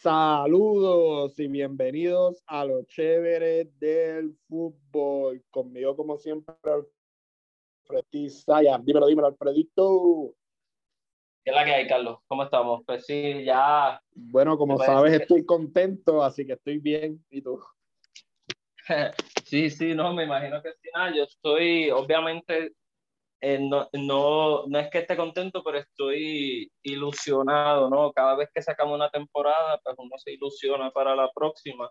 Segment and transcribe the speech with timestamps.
[0.00, 5.42] Saludos y bienvenidos a los chéveres del fútbol.
[5.50, 6.54] Conmigo, como siempre,
[7.90, 10.36] Alfredito Dímelo, dímelo, Alfredito.
[11.44, 12.20] ¿Qué es la que hay, Carlos?
[12.28, 12.84] ¿Cómo estamos?
[12.86, 14.00] Pues sí, ya.
[14.12, 17.24] Bueno, como sabes, estoy contento, así que estoy bien.
[17.28, 17.60] ¿Y tú?
[19.44, 20.90] sí, sí, no, me imagino que sí.
[21.16, 22.72] yo estoy, obviamente,
[23.40, 28.12] eh, no, no, no es que esté contento, pero estoy ilusionado, ¿no?
[28.12, 31.88] Cada vez que sacamos una temporada, pues uno se ilusiona para la próxima.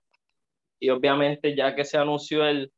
[0.79, 2.71] Y obviamente ya que se anunció el,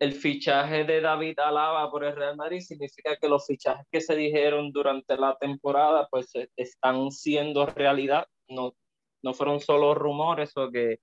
[0.00, 4.16] el fichaje de David Alaba por el Real Madrid, significa que los fichajes que se
[4.16, 8.74] dijeron durante la temporada, pues e, están siendo realidad, no,
[9.22, 10.98] no fueron solo rumores o que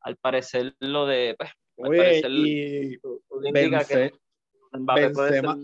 [0.00, 1.36] al parecer lo de...
[1.38, 2.98] Pues, Oye, y
[3.44, 4.12] indica que
[4.72, 5.56] Benzema,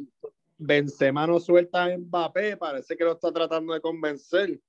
[0.56, 4.60] Benzema no suelta a Mbappé, parece que lo está tratando de convencer.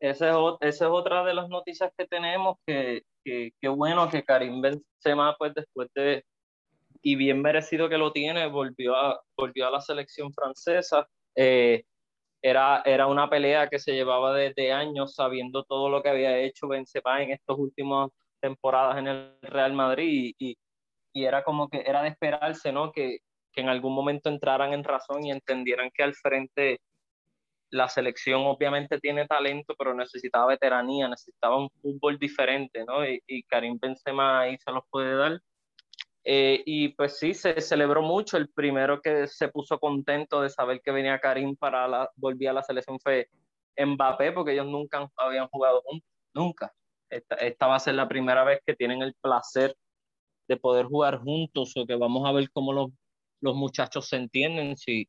[0.00, 5.52] Esa es, otra de las noticias que tenemos, que, que, bueno que Karim Benzema, pues
[5.54, 6.24] después de,
[7.02, 11.06] y bien merecido que lo tiene, volvió a, volvió a la selección francesa.
[11.34, 11.84] Eh,
[12.42, 16.68] era, era una pelea que se llevaba desde años, sabiendo todo lo que había hecho
[16.68, 20.56] Benzema en estas últimas temporadas en el Real Madrid, y,
[21.12, 22.90] y era como que era de esperarse, ¿no?
[22.90, 23.18] Que,
[23.52, 26.80] que en algún momento entraran en razón y entendieran que al frente
[27.70, 33.06] la selección obviamente tiene talento, pero necesitaba veteranía, necesitaba un fútbol diferente, ¿no?
[33.06, 35.40] Y, y Karim Benzema ahí se los puede dar.
[36.24, 38.36] Eh, y pues sí, se celebró mucho.
[38.36, 42.54] El primero que se puso contento de saber que venía Karim para la, volvía a
[42.54, 43.28] la selección fue
[43.78, 46.72] Mbappé, porque ellos nunca habían jugado juntos, nunca.
[47.08, 49.74] Esta, esta va a ser la primera vez que tienen el placer
[50.48, 52.90] de poder jugar juntos o que vamos a ver cómo los
[53.40, 55.08] los muchachos se entienden, si,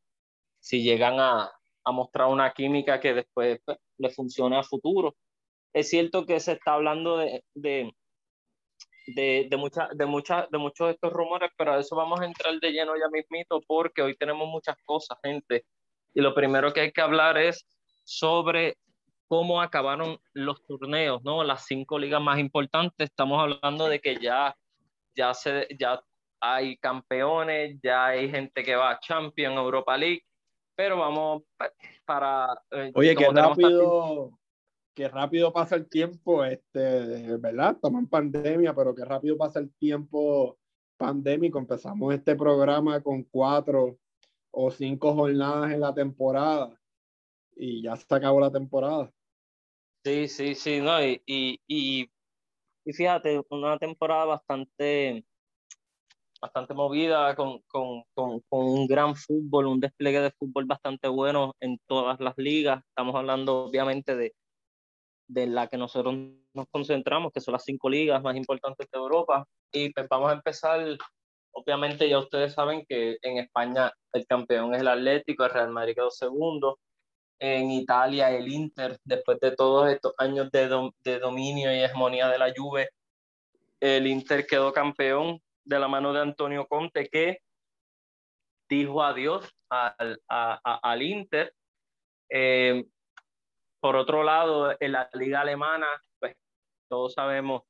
[0.58, 1.50] si llegan a,
[1.84, 5.14] a mostrar una química que después pues, le funcione a futuro.
[5.72, 7.92] Es cierto que se está hablando de, de,
[9.06, 12.26] de, de, mucha, de, mucha, de muchos de estos rumores, pero a eso vamos a
[12.26, 15.64] entrar de lleno ya mismito porque hoy tenemos muchas cosas, gente.
[16.14, 17.66] Y lo primero que hay que hablar es
[18.04, 18.76] sobre
[19.28, 21.42] cómo acabaron los torneos, ¿no?
[21.42, 23.08] Las cinco ligas más importantes.
[23.08, 24.54] Estamos hablando de que ya,
[25.14, 26.02] ya, se, ya
[26.44, 30.22] hay campeones, ya hay gente que va a Champions, Europa League,
[30.74, 31.44] pero vamos
[32.04, 32.48] para...
[32.72, 34.38] Eh, Oye, qué rápido,
[34.92, 37.76] qué rápido pasa el tiempo, este, ¿verdad?
[37.76, 40.58] Estamos en pandemia, pero qué rápido pasa el tiempo
[40.96, 41.60] pandémico.
[41.60, 43.96] Empezamos este programa con cuatro
[44.50, 46.76] o cinco jornadas en la temporada
[47.54, 49.12] y ya se acabó la temporada.
[50.04, 52.10] Sí, sí, sí, no, y, y, y,
[52.84, 55.24] y fíjate, una temporada bastante
[56.42, 61.54] bastante movida, con, con, con, con, un gran fútbol, un despliegue de fútbol bastante bueno
[61.60, 62.82] en todas las ligas.
[62.88, 64.34] Estamos hablando obviamente de,
[65.28, 66.14] de la que nosotros
[66.52, 69.46] nos concentramos, que son las cinco ligas más importantes de Europa.
[69.70, 70.84] Y pues vamos a empezar,
[71.52, 75.94] obviamente ya ustedes saben que en España el campeón es el Atlético, el Real Madrid
[75.94, 76.80] quedó segundo.
[77.38, 80.68] En Italia el Inter, después de todos estos años de,
[81.04, 82.88] de dominio y hegemonía de la Juve,
[83.80, 87.38] el Inter quedó campeón de la mano de Antonio Conte que
[88.68, 91.54] dijo adiós al, al Inter.
[92.30, 92.84] Eh,
[93.80, 95.86] por otro lado, en la liga alemana,
[96.18, 96.36] pues
[96.88, 97.62] todos sabemos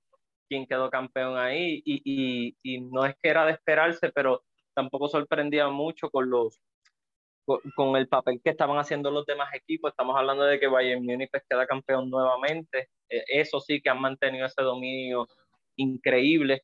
[0.49, 4.45] quién quedó campeón ahí y, y, y no es que era de esperarse, pero
[4.75, 6.61] tampoco sorprendía mucho con los
[7.45, 9.91] con, el papel que estaban haciendo los demás equipos.
[9.91, 12.91] Estamos hablando de que Bayern Múnich pues, queda campeón nuevamente.
[13.09, 15.27] Eh, eso sí que han mantenido ese dominio
[15.77, 16.63] increíble.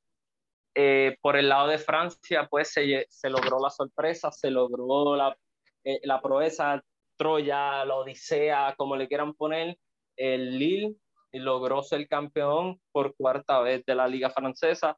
[0.80, 5.36] Eh, por el lado de Francia, pues se, se logró la sorpresa, se logró la,
[5.82, 6.80] eh, la proeza,
[7.16, 9.76] Troya, la Odisea, como le quieran poner,
[10.16, 10.94] el Lille
[11.32, 14.96] logró ser campeón por cuarta vez de la liga francesa,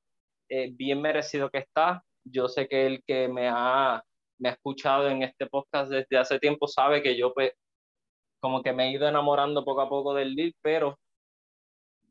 [0.51, 4.05] eh, bien merecido que está, yo sé que el que me ha,
[4.39, 7.53] me ha escuchado en este podcast desde hace tiempo sabe que yo pues
[8.39, 10.99] como que me he ido enamorando poco a poco del Lille, pero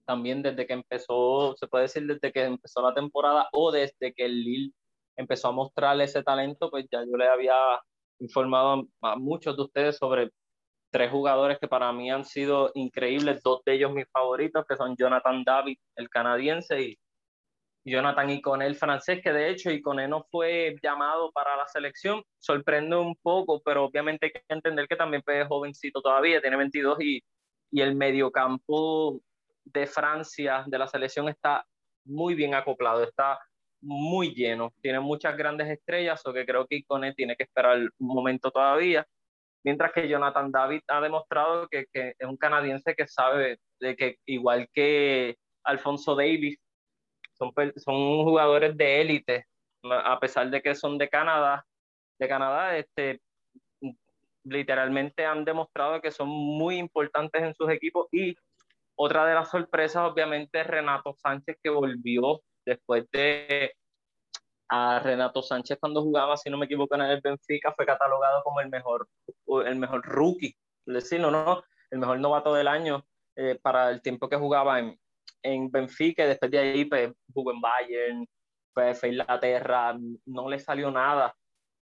[0.09, 4.25] también desde que empezó, se puede decir desde que empezó la temporada o desde que
[4.25, 4.73] el Lille
[5.15, 7.55] empezó a mostrarle ese talento, pues ya yo le había
[8.19, 10.31] informado a muchos de ustedes sobre
[10.91, 14.95] tres jugadores que para mí han sido increíbles, dos de ellos mis favoritos, que son
[14.97, 16.97] Jonathan David, el canadiense, y
[17.85, 22.95] Jonathan Iconé, el francés, que de hecho Iconé no fue llamado para la selección, sorprende
[22.95, 27.23] un poco, pero obviamente hay que entender que también es jovencito todavía, tiene 22 y,
[27.69, 29.21] y el mediocampo
[29.73, 31.65] de Francia, de la selección, está
[32.05, 33.39] muy bien acoplado, está
[33.81, 38.07] muy lleno, tiene muchas grandes estrellas, o que creo que Icone tiene que esperar un
[38.07, 39.05] momento todavía,
[39.63, 44.17] mientras que Jonathan David ha demostrado que, que, es un canadiense que sabe de que
[44.25, 46.57] igual que Alfonso Davis,
[47.33, 49.45] son, son jugadores de élite,
[49.83, 51.65] a pesar de que son de Canadá,
[52.19, 53.21] de Canadá, este,
[54.43, 58.35] literalmente han demostrado que son muy importantes en sus equipos y
[59.01, 63.73] otra de las sorpresas obviamente Renato Sánchez que volvió después de
[64.69, 68.59] a Renato Sánchez cuando jugaba, si no me equivoco, en el Benfica, fue catalogado como
[68.59, 69.07] el mejor,
[69.65, 70.55] el mejor rookie,
[70.85, 71.63] decirlo, ¿no?
[71.89, 73.03] El mejor novato del año
[73.35, 74.99] eh, para el tiempo que jugaba en,
[75.41, 78.27] en Benfica, después de ahí pues, jugó en Bayern,
[78.73, 81.33] pues, fue a Inglaterra, no le salió nada.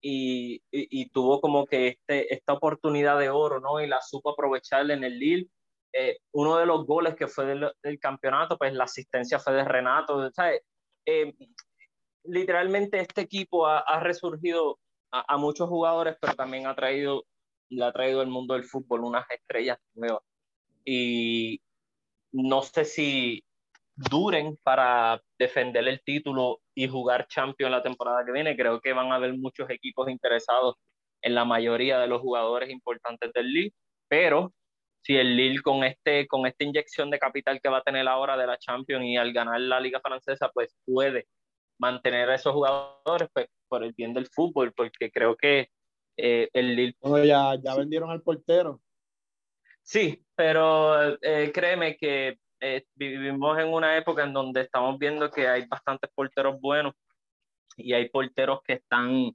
[0.04, 3.80] Y, y, tuvo como que este, esta oportunidad de oro, ¿no?
[3.80, 5.48] Y la supo aprovechar en el Lille.
[5.92, 9.64] Eh, uno de los goles que fue del, del, campeonato, pues la asistencia fue de
[9.64, 10.30] Renato.
[10.32, 10.62] ¿sabes?
[11.06, 11.34] Eh,
[12.24, 14.78] literalmente este equipo ha, ha resurgido
[15.12, 17.24] a, a, muchos jugadores, pero también ha traído,
[17.70, 20.22] le ha traído el mundo del fútbol unas estrellas nuevas.
[20.84, 21.60] Y
[22.32, 23.44] no sé si
[23.94, 28.56] duren para defender el título y jugar Champions la temporada que viene.
[28.56, 30.76] Creo que van a haber muchos equipos interesados
[31.22, 33.74] en la mayoría de los jugadores importantes del Lille,
[34.08, 34.52] pero
[35.02, 38.36] si el Lille con, este, con esta inyección de capital que va a tener ahora
[38.36, 41.26] de la Champions y al ganar la Liga Francesa, pues puede
[41.78, 45.68] mantener a esos jugadores pues, por el bien del fútbol, porque creo que
[46.16, 46.96] eh, el Lille...
[47.00, 48.80] Bueno, ya, ya vendieron al portero.
[49.82, 55.48] Sí, pero eh, créeme que eh, vivimos en una época en donde estamos viendo que
[55.48, 56.94] hay bastantes porteros buenos
[57.76, 59.32] y hay porteros que están,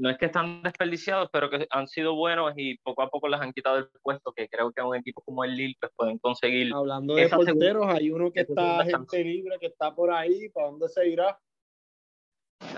[0.00, 3.38] no es que están desperdiciados, pero que han sido buenos y poco a poco les
[3.38, 6.72] han quitado el puesto, que creo que un equipo como el Lille pues pueden conseguir.
[6.74, 10.88] Hablando de porteros, hay uno que está gente libre, que está por ahí, ¿para dónde
[10.88, 11.38] se irá?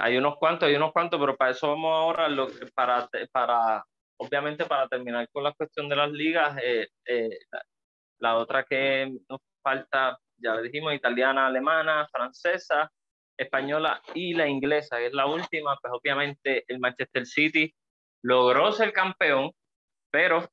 [0.01, 3.85] Hay unos cuantos, hay unos cuantos, pero para eso vamos ahora, lo, para, para,
[4.17, 7.63] obviamente para terminar con la cuestión de las ligas, eh, eh, la,
[8.19, 12.91] la, otra que nos falta, ya lo dijimos, italiana, alemana, francesa,
[13.37, 17.75] española y la inglesa, es la última, pues obviamente el Manchester City
[18.23, 19.52] logró ser campeón,
[20.11, 20.49] pero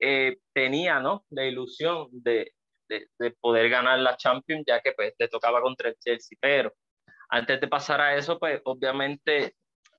[0.00, 1.24] eh, tenía ¿no?
[1.30, 2.52] la ilusión de,
[2.88, 6.72] de, de, poder ganar la Champions, ya que pues le tocaba contra el Chelsea, pero
[7.28, 9.54] antes de pasar a eso, pues obviamente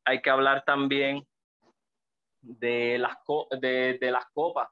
[0.05, 1.25] hay que hablar también
[2.41, 3.15] de las,
[3.61, 4.69] de, de las copas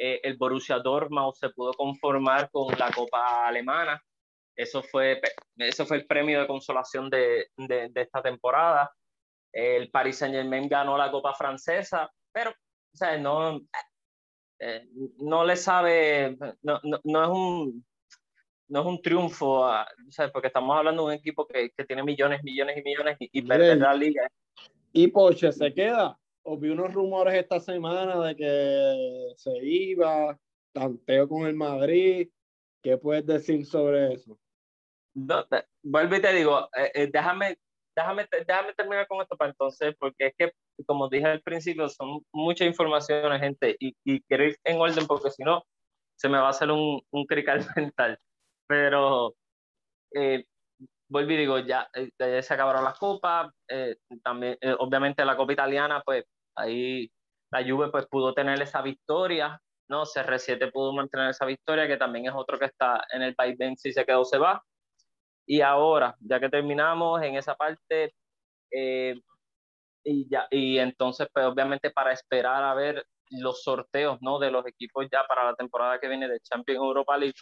[0.00, 4.00] eh, el Borussia Dortmund se pudo conformar con la Copa Alemana.
[4.58, 5.20] Eso fue,
[5.56, 8.90] eso fue el premio de consolación de, de, de esta temporada.
[9.52, 13.60] El Paris Saint Germain ganó la Copa Francesa, pero o sea, no,
[14.58, 14.88] eh,
[15.18, 17.86] no le sabe, no, no, no, es un,
[18.68, 22.02] no es un triunfo, o sea, porque estamos hablando de un equipo que, que tiene
[22.02, 24.28] millones, millones y millones y, y perder la liga.
[24.92, 26.18] ¿Y Porsche se queda?
[26.56, 30.36] vi unos rumores esta semana de que se iba,
[30.72, 32.30] tanteo con el Madrid.
[32.82, 34.38] ¿Qué puedes decir sobre eso?
[35.14, 35.44] No,
[35.82, 37.58] vuelvo y te digo, eh, eh, déjame,
[37.96, 40.52] déjame, déjame terminar con esto para entonces, porque es que,
[40.86, 45.30] como dije al principio, son muchas informaciones, gente, y, y quiero ir en orden porque
[45.30, 45.64] si no,
[46.16, 48.18] se me va a hacer un, un crical mental.
[48.68, 49.34] Pero
[50.14, 50.44] eh,
[51.08, 55.36] vuelvo y digo, ya, eh, ya, se acabaron las copas, eh, también, eh, obviamente la
[55.36, 56.24] copa italiana, pues
[56.56, 57.10] ahí
[57.50, 60.04] la Juve pues pudo tener esa victoria, ¿no?
[60.04, 63.92] CR7 pudo mantener esa victoria, que también es otro que está en el país si
[63.92, 64.62] se quedó se va.
[65.48, 68.14] Y ahora, ya que terminamos en esa parte,
[68.70, 69.18] eh,
[70.04, 74.38] y, ya, y entonces pues obviamente para esperar a ver los sorteos, ¿no?
[74.38, 77.34] De los equipos ya para la temporada que viene de Champions Europa League,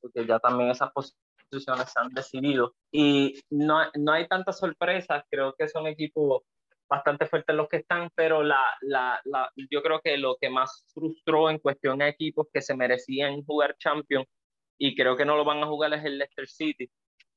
[0.00, 2.74] porque ya también esas posiciones se han decidido.
[2.92, 6.42] Y no, no hay tantas sorpresas, creo que son equipos
[6.88, 10.86] bastante fuertes los que están, pero la, la, la, yo creo que lo que más
[10.94, 14.26] frustró en cuestión de equipos que se merecían jugar Champions
[14.78, 16.88] y creo que no lo van a jugar es el Leicester City.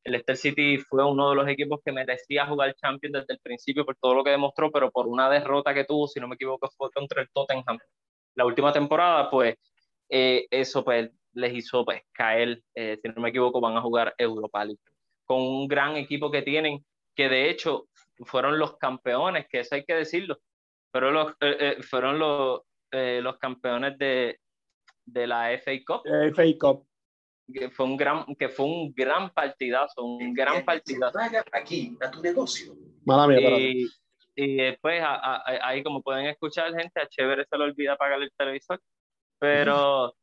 [0.03, 3.85] El Leicester City fue uno de los equipos que merecía jugar Champions desde el principio
[3.85, 6.69] por todo lo que demostró, pero por una derrota que tuvo, si no me equivoco,
[6.75, 7.77] fue contra el Tottenham.
[8.35, 9.55] La última temporada, pues
[10.09, 14.15] eh, eso pues les hizo pues caer, eh, si no me equivoco, van a jugar
[14.17, 14.79] Europa League.
[15.25, 16.83] Con un gran equipo que tienen,
[17.15, 17.87] que de hecho
[18.25, 20.37] fueron los campeones, que eso hay que decirlo,
[20.91, 21.33] pero los,
[21.87, 24.39] fueron los, eh, los campeones de,
[25.05, 26.01] de la FA Cup.
[26.33, 26.90] FA Cup.
[27.53, 31.19] Que fue un gran, que fue un gran partidazo, un gran partidazo.
[31.51, 32.73] Aquí, a tu negocio.
[33.05, 33.87] Mala mía, y,
[34.35, 38.21] y después, a, a, ahí como pueden escuchar, gente, a Chévere se le olvida apagar
[38.21, 38.79] el televisor,
[39.39, 40.15] pero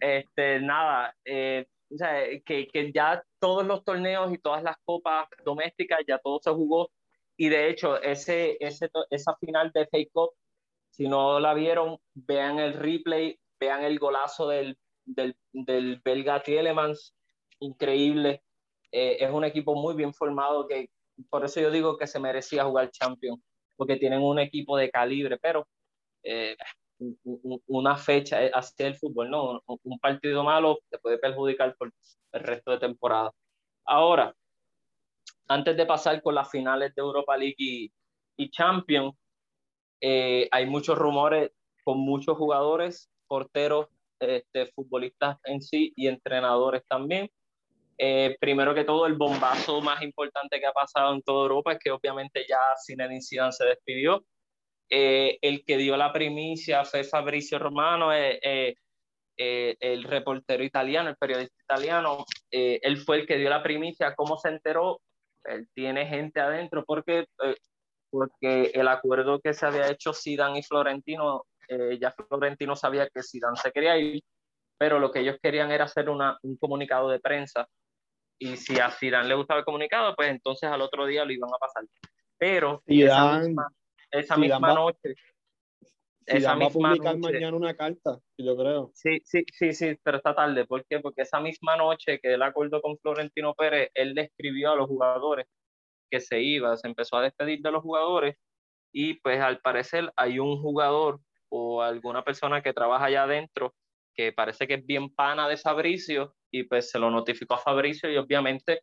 [0.00, 5.26] este, nada, eh, o sea, que, que ya todos los torneos y todas las copas
[5.44, 6.90] domésticas, ya todo se jugó
[7.36, 10.30] y de hecho, ese, ese, esa final de Fake Cup,
[10.90, 17.14] si no la vieron, vean el replay, vean el golazo del, del, del belga Tielemans,
[17.60, 18.42] increíble.
[18.90, 20.90] Eh, es un equipo muy bien formado que
[21.30, 23.40] por eso yo digo que se merecía jugar Champions,
[23.76, 25.66] porque tienen un equipo de calibre, pero
[26.22, 26.56] eh,
[27.66, 29.62] una fecha, así el fútbol, ¿no?
[29.66, 31.92] Un partido malo te puede perjudicar por
[32.32, 33.32] el resto de temporada.
[33.84, 34.34] Ahora,
[35.48, 37.92] antes de pasar con las finales de Europa League y,
[38.36, 39.14] y Champions,
[40.00, 41.50] eh, hay muchos rumores
[41.84, 43.88] con muchos jugadores, porteros,
[44.22, 47.28] este, futbolistas en sí y entrenadores también.
[47.98, 51.78] Eh, primero que todo, el bombazo más importante que ha pasado en toda Europa es
[51.78, 54.24] que obviamente ya Zinedine Zidane se despidió.
[54.90, 62.24] Eh, el que dio la primicia fue Fabrizio Romano, el reportero italiano, el periodista italiano.
[62.50, 64.14] él fue el que dio la primicia.
[64.14, 65.00] ¿Cómo se enteró?
[65.44, 67.26] Él tiene gente adentro porque
[68.12, 73.22] porque el acuerdo que se había hecho Zidane y Florentino, eh, ya Florentino sabía que
[73.22, 74.22] Zidane se quería ir,
[74.78, 77.66] pero lo que ellos querían era hacer una, un comunicado de prensa
[78.38, 81.50] y si a Zidane le gustaba el comunicado, pues entonces al otro día lo iban
[81.54, 81.84] a pasar.
[82.36, 83.54] Pero Zidane,
[84.10, 85.14] esa misma, noche...
[86.24, 88.92] Esa va a publicar mañana una carta, yo creo.
[88.94, 90.66] Sí, sí, sí, sí, pero está tarde.
[90.66, 91.00] ¿Por qué?
[91.00, 94.86] Porque esa misma noche que él acordó con Florentino Pérez, él le escribió a los
[94.86, 95.46] jugadores
[96.10, 98.36] que se iba, se empezó a despedir de los jugadores
[98.92, 101.20] y pues al parecer hay un jugador
[101.52, 103.74] o alguna persona que trabaja allá adentro
[104.14, 108.10] que parece que es bien pana de Fabricio y pues se lo notificó a Fabricio
[108.10, 108.82] y obviamente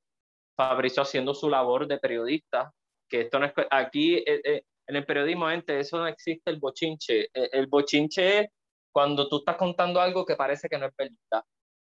[0.57, 2.71] Fabricio haciendo su labor de periodista,
[3.09, 6.59] que esto no es, aquí eh, eh, en el periodismo, gente, eso no existe el
[6.59, 7.29] bochinche.
[7.33, 8.47] El, el bochinche es
[8.91, 11.43] cuando tú estás contando algo que parece que no es verdad,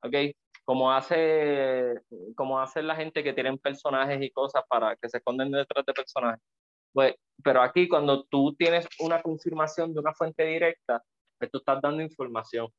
[0.03, 0.15] ¿ok?
[0.67, 2.01] como hace,
[2.36, 5.93] como hace la gente que tienen personajes y cosas para que se esconden detrás de
[5.93, 6.41] personajes.
[6.98, 7.13] Pues,
[7.44, 11.04] pero aquí cuando tú tienes una confirmación de una fuente directa,
[11.38, 12.70] pues tú estás dando información.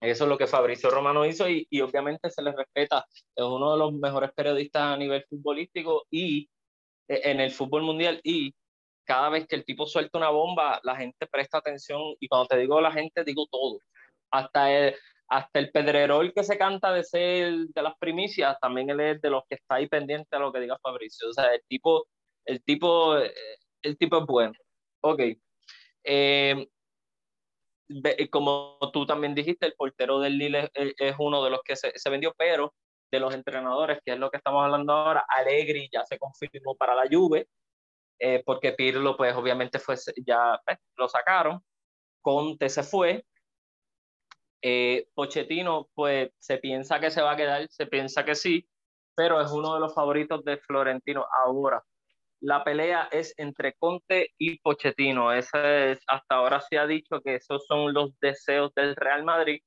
[0.00, 3.04] Eso es lo que Fabricio Romano hizo y, y obviamente se le respeta.
[3.34, 6.48] Es uno de los mejores periodistas a nivel futbolístico y
[7.08, 8.54] e, en el fútbol mundial y
[9.04, 12.56] cada vez que el tipo suelta una bomba, la gente presta atención y cuando te
[12.56, 13.80] digo la gente, digo todo.
[14.30, 14.94] Hasta el,
[15.26, 19.30] hasta el Pedrerol que se canta de ser de las primicias, también él es de
[19.30, 21.30] los que está ahí pendiente a lo que diga Fabricio.
[21.30, 22.06] O sea, el tipo,
[22.46, 23.32] el tipo, eh,
[23.82, 24.52] el tipo es bueno.
[25.02, 25.20] Ok.
[26.04, 26.68] Eh,
[28.30, 32.10] como tú también dijiste, el portero del Lille es, uno de los que se, se,
[32.10, 32.74] vendió, pero
[33.10, 36.94] de los entrenadores, que es lo que estamos hablando ahora, Allegri ya se confirmó para
[36.94, 37.48] la Juve,
[38.20, 41.64] eh, porque Pirlo, pues obviamente fue, ya pues, lo sacaron,
[42.22, 43.24] Conte se fue,
[44.62, 48.68] eh, Pochettino, pues se piensa que se va a quedar, se piensa que sí,
[49.14, 51.82] pero es uno de los favoritos de Florentino ahora.
[52.40, 55.32] La pelea es entre Conte y Pochettino.
[55.32, 59.60] Ese es, hasta ahora se ha dicho que esos son los deseos del Real Madrid.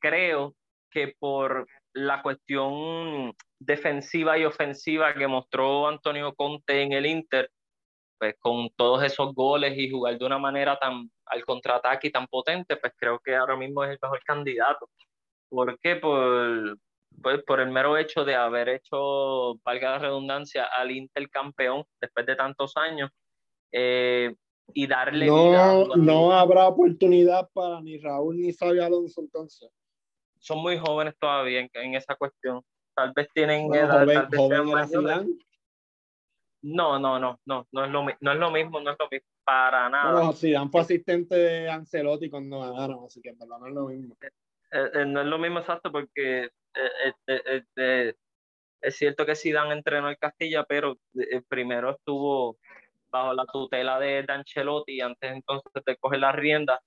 [0.00, 0.54] Creo
[0.90, 7.50] que por la cuestión defensiva y ofensiva que mostró Antonio Conte en el Inter,
[8.18, 12.26] pues con todos esos goles y jugar de una manera tan al contraataque y tan
[12.28, 14.88] potente, pues creo que ahora mismo es el mejor candidato.
[15.48, 15.96] ¿Por qué?
[15.96, 16.78] Por,
[17.22, 22.26] pues, por el mero hecho de haber hecho, valga la redundancia, al Inter campeón después
[22.26, 23.10] de tantos años
[23.72, 24.34] eh,
[24.72, 29.70] y darle no, No habrá oportunidad para ni Raúl ni Xavi Alonso entonces.
[30.38, 32.62] Son muy jóvenes todavía en, esa cuestión.
[32.94, 35.38] Tal vez tienen edad, joven,
[36.62, 39.28] no, no, no, no, no es lo, no es lo mismo, no es lo mismo,
[39.44, 40.12] para nada.
[40.12, 43.86] Bueno, Dan fue asistente de Ancelotti cuando ganaron, así que en verdad no es lo
[43.86, 44.16] mismo.
[44.72, 46.50] Eh, eh, no es lo mismo exacto porque
[47.26, 48.14] eh,
[48.80, 50.96] es cierto que Dan entrenó el Castilla, pero
[51.48, 52.56] primero estuvo
[53.10, 56.80] bajo la tutela de, Ancelotti antes entonces de coger la rienda.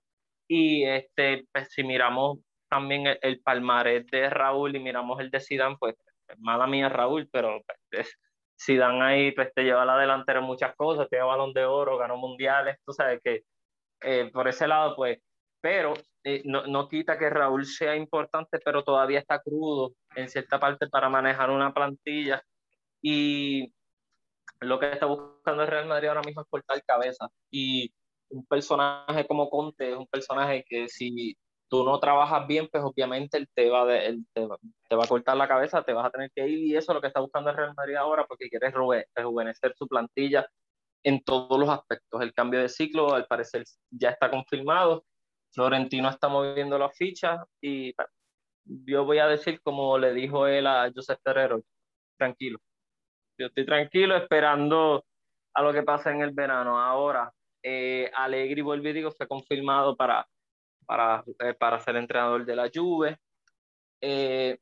[0.47, 5.77] Y este, pues, si miramos también el, palmarés de Raúl y miramos el de Zidane,
[5.79, 5.95] pues
[6.37, 8.17] mala mía Raúl, pero pues,
[8.67, 11.97] dan ahí pues, te lleva a la delantera en muchas cosas, tiene balón de oro,
[11.97, 13.43] ganó mundiales, tú sabes que
[14.01, 15.19] eh, por ese lado, pues,
[15.61, 20.59] pero eh, no, no, quita que Raúl sea importante, pero todavía está crudo en cierta
[20.59, 22.41] parte para manejar una plantilla.
[23.01, 23.73] Y
[24.61, 27.29] lo que está buscando el Real Madrid ahora mismo es cortar cabeza.
[27.51, 27.93] Y
[28.29, 31.37] un personaje como Conte es un personaje que si
[31.69, 35.47] tú no trabajas bien, pues obviamente él te va, de, te, va, a cortar la
[35.47, 36.59] cabeza, te vas a tener que ir.
[36.59, 38.71] Y eso es lo que está buscando el Real Madrid ahora porque quiere
[39.15, 40.47] rejuvenecer su plantilla
[41.03, 42.21] en todos los aspectos.
[42.21, 45.05] El cambio de ciclo al parecer ya está confirmado,
[45.51, 47.93] Florentino está moviendo las fichas y
[48.65, 51.61] yo voy a decir como le dijo él a José Terrero,
[52.17, 52.59] tranquilo.
[53.37, 55.05] Yo estoy tranquilo esperando
[55.53, 56.79] a lo que pasa en el verano.
[56.79, 57.31] Ahora,
[57.63, 58.63] eh, Alegri,
[58.93, 60.27] digo, fue confirmado para
[60.89, 63.19] para, eh, para ser entrenador de la Juve.
[64.01, 64.57] Eh,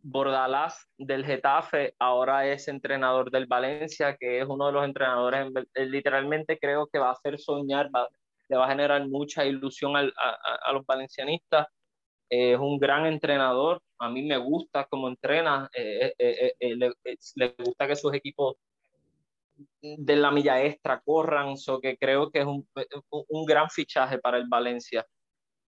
[0.00, 6.58] Bordalás del Getafe ahora es entrenador del Valencia, que es uno de los entrenadores, literalmente
[6.58, 7.90] creo que va a hacer soñar,
[8.48, 11.66] le va a generar mucha ilusión a, los valencianistas.
[12.30, 16.92] es un gran entrenador, a mí me gusta cómo entrena, eh, eh, eh, le,
[17.36, 18.56] le, gusta que sus equipos
[19.80, 22.68] de la milla extra corran, so que creo que es un,
[23.28, 25.06] un gran fichaje para el Valencia.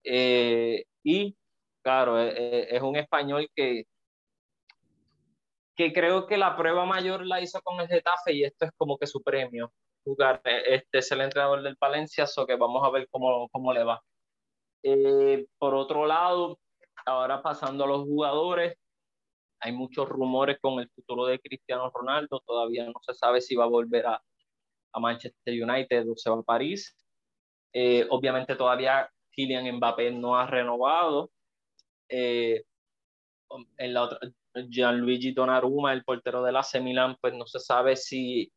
[0.05, 1.37] y
[1.83, 3.85] claro, es un español que,
[5.77, 8.97] que creo que la prueba mayor la hizo con el Getafe y esto es como
[8.99, 9.73] que su premio.
[10.05, 13.85] Jugar, este es el entrenador del Valencia, so que vamos a ver cómo, cómo le
[13.85, 14.03] va.
[14.83, 16.59] Eh, por otro lado,
[17.07, 18.77] ahora pasando a los jugadores,
[19.61, 23.65] hay muchos rumores con el futuro de Cristiano Ronaldo, todavía no se sabe si va
[23.65, 24.23] a volver a,
[24.93, 26.95] a Manchester United o se va a París.
[27.73, 31.31] Eh, obviamente todavía Kylian Mbappé no ha renovado.
[32.09, 32.63] Eh,
[33.79, 34.19] en la otra,
[34.69, 38.53] Gianluigi Donnarumma, el portero del AC Milan, pues no se sabe si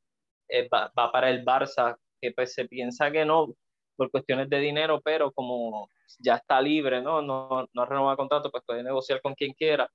[0.50, 3.54] eh, va, para el Barça, que pues se piensa que no,
[3.96, 5.89] por cuestiones de dinero, pero como
[6.20, 7.22] ya está libre, ¿no?
[7.22, 9.89] No, no renueva contrato, pues puede negociar con quien quiera,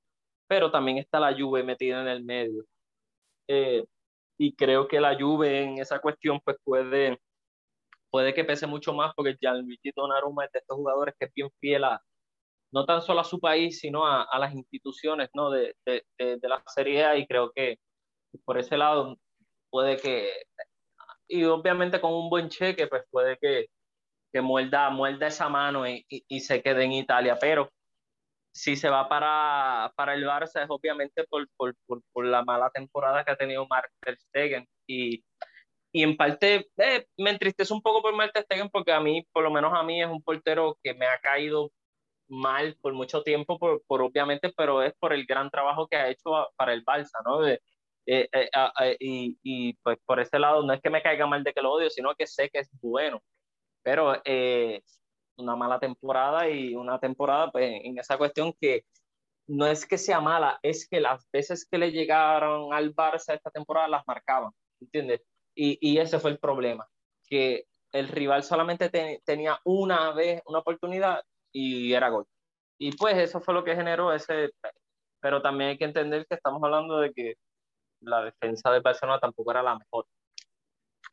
[0.47, 2.63] pero también está la Juve metida en el medio.
[3.47, 3.83] Eh,
[4.37, 7.19] y creo que la Juve en esa cuestión pues puede,
[8.09, 11.49] puede que pese mucho más porque Gianluigi Donnarumma es de estos jugadores que es bien
[11.59, 12.01] fiel a,
[12.71, 15.51] no tan solo a su país, sino a, a las instituciones ¿no?
[15.51, 17.77] de, de, de, la Serie A y creo que
[18.45, 19.17] por ese lado
[19.73, 20.29] puede que,
[21.27, 23.65] y obviamente con un buen cheque, pues puede que,
[24.31, 27.71] que muerda, muerda esa mano y, y, se quede en Italia, pero
[28.53, 32.69] si se va para, para el Barça es obviamente por, por, por, por la mala
[32.69, 33.89] temporada que ha tenido Mark
[34.29, 35.23] Stegen y,
[35.91, 39.43] y en parte eh, me entristece un poco por Mark Stegen porque a mí, por
[39.43, 41.71] lo menos a mí, es un portero que me ha caído
[42.27, 46.09] mal por mucho tiempo, por, por, obviamente, pero es por el gran trabajo que ha
[46.09, 47.41] hecho para el Balsa, ¿no?
[48.05, 51.53] Eh, eh, y, y, pues por ese lado no es que me caiga mal de
[51.53, 53.21] que lo odio, sino que sé que es bueno.
[53.83, 54.81] Pero eh,
[55.37, 58.85] una mala temporada y una temporada pues, en esa cuestión que
[59.47, 63.51] no es que sea mala, es que las veces que le llegaron al Barça esta
[63.51, 65.21] temporada las marcaban, ¿entiendes?
[65.55, 66.87] Y, y ese fue el problema,
[67.25, 68.89] que el rival solamente
[69.25, 72.25] tenía una vez una oportunidad y era gol.
[72.77, 74.51] Y pues eso fue lo que generó ese,
[75.21, 77.35] pero también hay que entender que estamos hablando de que
[78.03, 80.07] la defensa de Barcelona tampoco era la mejor.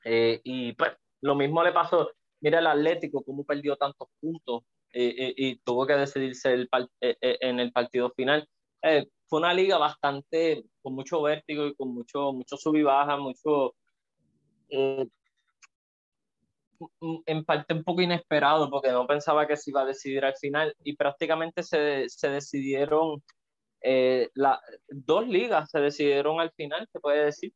[0.04, 5.14] Eh, y pues lo mismo le pasó, mira el Atlético, cómo perdió tantos puntos eh,
[5.18, 6.68] eh, y tuvo que decidirse el
[7.00, 8.48] en el partido final.
[9.26, 13.74] fue una liga bastante, con mucho vértigo y con mucho, mucho sub y baja, mucho
[17.26, 20.74] en parte un poco inesperado porque no pensaba que se iba a decidir al final
[20.82, 23.22] y prácticamente se, se decidieron
[23.82, 27.52] eh, la, dos ligas se decidieron al final, se puede decir,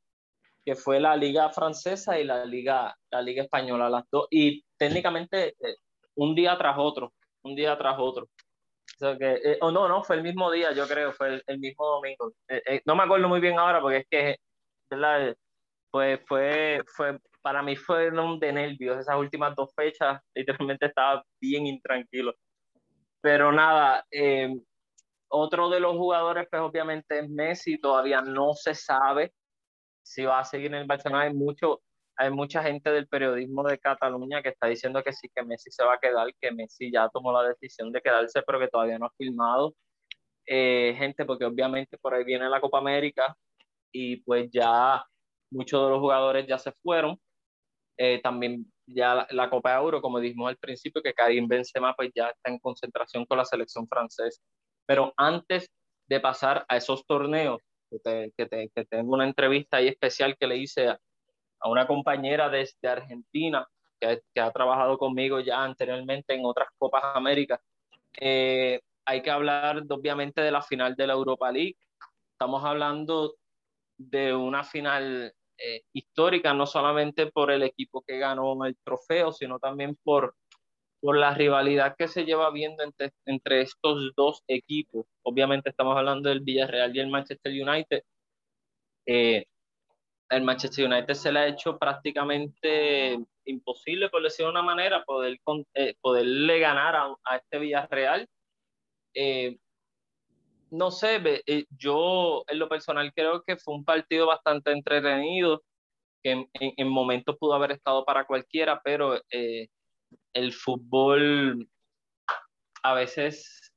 [0.65, 5.49] que fue la liga francesa y la liga, la liga española, las dos, y técnicamente
[5.49, 5.77] eh,
[6.17, 8.25] un día tras otro, un día tras otro.
[8.25, 11.59] O sea que, eh, o no, no, fue el mismo día, yo creo, fue el,
[11.59, 12.33] mismo domingo.
[12.87, 14.37] no me acuerdo muy bien ahora porque es que,
[14.91, 15.37] ¿verdad?
[15.91, 21.67] Pues fue, fue para mí fueron de nervios esas últimas dos fechas, literalmente estaba bien
[21.67, 22.35] intranquilo.
[23.21, 24.49] Pero nada, eh,
[25.35, 29.33] otro de los jugadores, pues obviamente es Messi, todavía no se sabe
[30.03, 31.25] si va a seguir en el Barcelona.
[31.25, 31.83] Hay, mucho,
[32.17, 35.85] hay mucha gente del periodismo de Cataluña que está diciendo que sí, que Messi se
[35.85, 39.07] va a quedar, que Messi ya tomó la decisión de quedarse, pero que todavía no
[39.07, 39.75] ha firmado.
[40.47, 43.35] Eh, gente, porque obviamente por ahí viene la Copa América
[43.93, 45.03] y pues ya
[45.51, 47.19] muchos de los jugadores ya se fueron.
[47.97, 52.11] Eh, también ya la, Copa de Euro, como dijimos al principio, que Karim Benzema pues
[52.15, 54.43] ya está en concentración con la selección francesa.
[54.87, 55.71] Pero antes
[56.09, 57.61] de pasar a esos torneos,
[58.03, 60.99] que, que, tengo una entrevista ahí especial que le hice a,
[61.65, 63.67] una compañera desde Argentina,
[64.01, 67.61] que, que, ha trabajado conmigo ya anteriormente en otras Copas América.
[68.21, 71.77] Eh, hay que hablar obviamente de la final de la Europa League.
[72.33, 73.35] Estamos hablando
[73.97, 79.59] de una final eh, histórica, no solamente por el equipo que ganó el trofeo, sino
[79.59, 80.35] también por,
[81.05, 85.05] por la rivalidad que se lleva viendo entre, entre estos dos equipos.
[85.23, 88.03] Obviamente estamos hablando del Villarreal y el Manchester United.
[89.05, 89.45] Eh,
[90.31, 95.39] el Manchester United se le ha hecho prácticamente imposible, por decirlo de una manera, poder,
[95.75, 98.27] eh, poderle ganar a, a este Villarreal.
[99.13, 99.59] Eh,
[100.71, 105.63] no sé, eh, yo en lo personal creo que fue un partido bastante entretenido,
[106.23, 109.69] que en, momentos pudo haber estado para cualquiera, pero eh,
[110.33, 111.69] el fútbol
[112.83, 113.73] a veces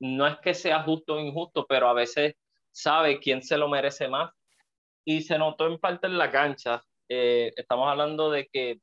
[0.00, 2.34] no es que sea justo o injusto, pero a veces
[2.72, 4.32] sabe quién se lo merece más.
[5.04, 6.82] Y se notó en parte en la cancha.
[7.08, 8.80] Eh, estamos hablando de que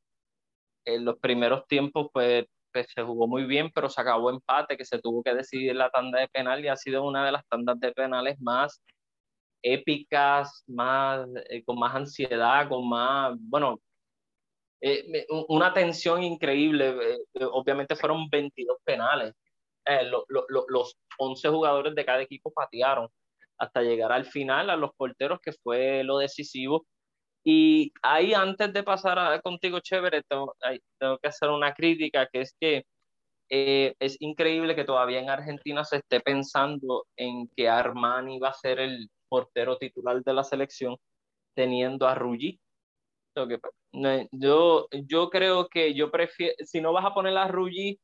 [0.85, 4.85] en los primeros tiempos pues, pues, se jugó muy bien, pero se acabó empate, que
[4.85, 7.79] se tuvo que decidir la tanda de penal y ha sido una de las tandas
[7.79, 8.81] de penales más
[9.63, 13.79] épicas, más, eh, con más ansiedad, con más, bueno,
[14.85, 16.95] eh, una tensión increíble.
[17.51, 19.33] obviamente fueron 22 penales.
[20.27, 23.07] los 11 jugadores de cada equipo patearon
[23.57, 26.85] hasta llegar al final a los porteros, que fue lo decisivo.
[27.45, 30.55] Y ahí antes de pasar a, contigo, chévere, tengo,
[30.99, 32.83] tengo, que hacer una crítica, que es que
[33.49, 38.53] eh, es increíble que todavía en Argentina se esté pensando en que Armani va a
[38.53, 40.97] ser el portero titular de la selección,
[41.55, 42.59] teniendo a Ruggi.
[44.31, 47.99] Yo, yo creo que yo prefiero, si no vas a poner a Ruggi,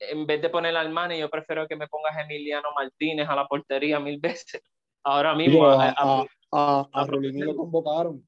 [0.00, 3.46] en vez de poner a Armani, yo prefiero que me pongas Emiliano Martínez a la
[3.46, 4.62] portería mil veces.
[5.04, 5.64] Ahora mismo.
[5.64, 8.26] a, a, a, a lo convocaron.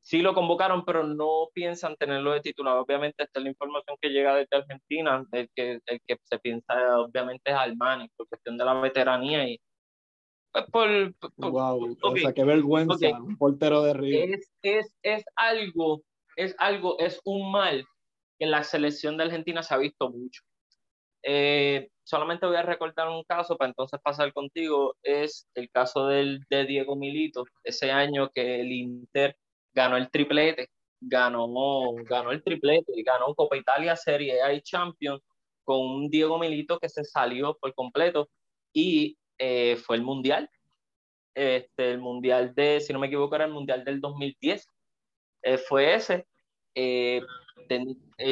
[0.00, 2.76] Sí lo convocaron, pero no piensan tenerlo de titular.
[2.76, 5.26] Obviamente, esta es la información que llega desde Argentina.
[5.32, 9.48] El que, el que se piensa, obviamente, es Armani, por cuestión de la veteranía.
[9.48, 9.60] Y,
[10.72, 14.34] pues, por, wow, o sea, qué vergüenza, un portero de Río.
[14.34, 16.02] Es, es, es algo,
[16.36, 17.86] es algo, es un mal
[18.38, 20.42] que en la selección de Argentina se ha visto mucho.
[21.22, 26.40] Eh, solamente voy a recordar un caso para entonces pasar contigo, es el caso del,
[26.48, 29.36] de Diego Milito, ese año que el Inter
[29.74, 35.20] ganó el triplete, ganó, ganó el triplete, ganó Copa Italia, Serie A y Champions
[35.64, 38.28] con un Diego Milito que se salió por completo
[38.72, 40.50] y eh, fue el Mundial,
[41.34, 44.68] este, el Mundial de, si no me equivoco, era el Mundial del 2010,
[45.42, 46.26] eh, fue ese.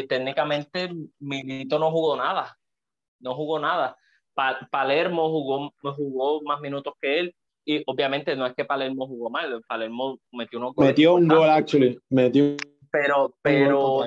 [0.09, 2.57] técnicamente Milito no jugó nada,
[3.21, 3.97] no jugó nada.
[4.71, 7.37] Palermo jugó, jugó más minutos que él.
[7.67, 11.99] Y obviamente no es que Palermo jugó mal, Palermo metió unos Metió un gol, actually.
[12.11, 12.57] Metió
[12.95, 14.05] pero, pero,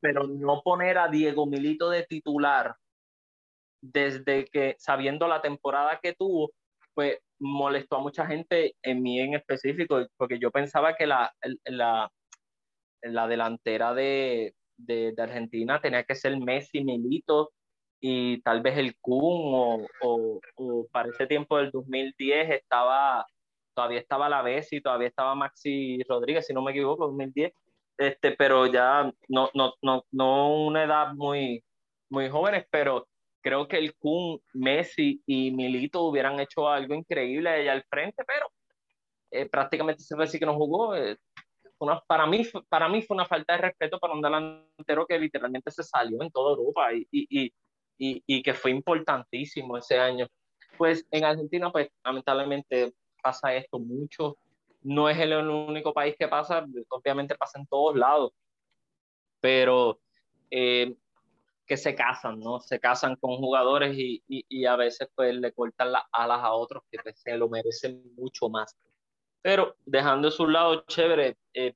[0.00, 2.74] pero no poner a Diego Milito de titular
[3.80, 6.50] desde que, sabiendo la temporada que tuvo,
[6.94, 11.32] pues molestó a mucha gente, en mí en específico, porque yo pensaba que la,
[11.64, 12.10] la,
[13.02, 17.52] la delantera de, de, Argentina tenía que ser Messi, Milito,
[18.00, 19.86] y tal vez el Kun o,
[20.56, 23.26] o, para ese tiempo del 2010 estaba,
[23.74, 27.52] todavía estaba la y todavía estaba Maxi Rodríguez, si no me equivoco, 2010,
[27.98, 31.62] este, pero ya no, no, no, no una edad muy,
[32.10, 33.06] muy jóvenes, pero
[33.40, 38.46] creo que el Kun, Messi y Milito hubieran hecho algo increíble allá al frente, pero
[39.30, 40.94] eh, prácticamente se puede decir que no jugó.
[40.94, 41.16] Eh,
[41.78, 45.70] una, para, mí, para mí fue una falta de respeto para un delantero que literalmente
[45.70, 47.52] se salió en toda Europa y, y,
[47.98, 50.26] y, y, que fue importantísimo ese año.
[50.76, 54.36] Pues en Argentina, pues lamentablemente pasa esto mucho.
[54.82, 58.32] No es el único país que pasa, obviamente pasa en todos lados,
[59.40, 59.98] pero
[60.50, 60.94] eh,
[61.70, 62.58] que se casan, ¿no?
[62.58, 66.52] Se casan con jugadores y, y, y, a veces pues le cortan las alas a
[66.52, 68.76] otros que pues, se lo merecen mucho más.
[69.40, 71.74] Pero dejando su lado chévere, eh,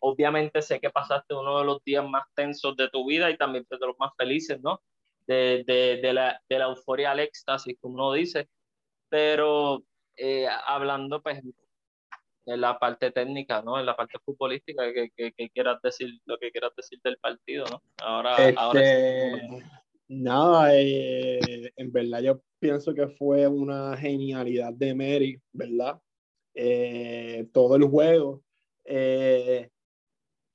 [0.00, 3.66] obviamente sé que pasaste uno de los días más tensos de tu vida y también
[3.70, 4.82] de los más felices, ¿no?
[5.26, 8.50] de, de, de, la, de la euforia al éxtasis, como uno dice,
[9.08, 9.84] pero
[10.18, 11.42] eh, hablando pues
[12.48, 13.78] en la parte técnica, ¿no?
[13.78, 17.82] En la parte futbolística, que, que, quieras decir, lo que quieras decir del partido, ¿no?
[17.98, 19.64] Ahora, ahora este,
[20.08, 26.00] Nada, eh, en verdad yo pienso que fue una genialidad de Mary, ¿verdad?
[26.54, 28.42] Eh, todo el juego.
[28.84, 29.68] Eh,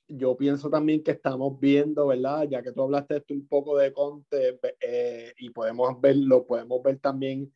[0.08, 2.48] yo pienso también que estamos viendo, ¿verdad?
[2.50, 7.00] Ya que tú hablaste esto un poco de Conte eh, y podemos verlo, podemos ver
[7.00, 7.54] también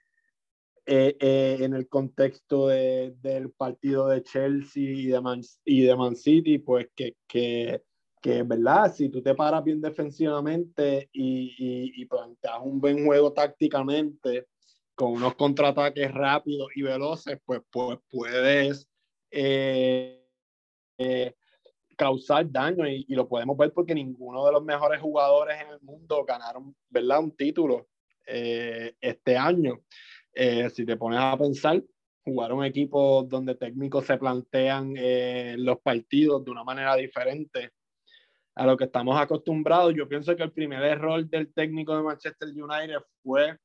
[0.88, 5.96] eh, eh, en el contexto de, del partido de Chelsea y de Man, y de
[5.96, 7.84] Man City, pues que, que,
[8.22, 8.94] que, ¿verdad?
[8.94, 14.48] Si tú te paras bien defensivamente y, y, y planteas un buen juego tácticamente,
[14.96, 18.88] con unos contraataques rápidos y veloces, pues, pues puedes...
[19.30, 20.24] Eh,
[21.98, 26.24] causar daño y, lo podemos ver porque ninguno de los mejores jugadores en el mundo
[26.24, 27.20] ganaron, ¿verdad?
[27.20, 27.90] Un título
[28.28, 29.82] eh, este año.
[30.40, 31.84] Eh, si te pones a pensar,
[32.24, 37.72] jugar un equipo donde técnicos se plantean eh, los partidos de una manera diferente
[38.54, 39.96] a lo que estamos acostumbrados.
[39.96, 43.58] Yo pienso que el primer error del técnico de Manchester United fue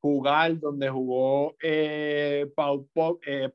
[0.00, 1.54] jugar donde jugó
[2.54, 2.88] Paul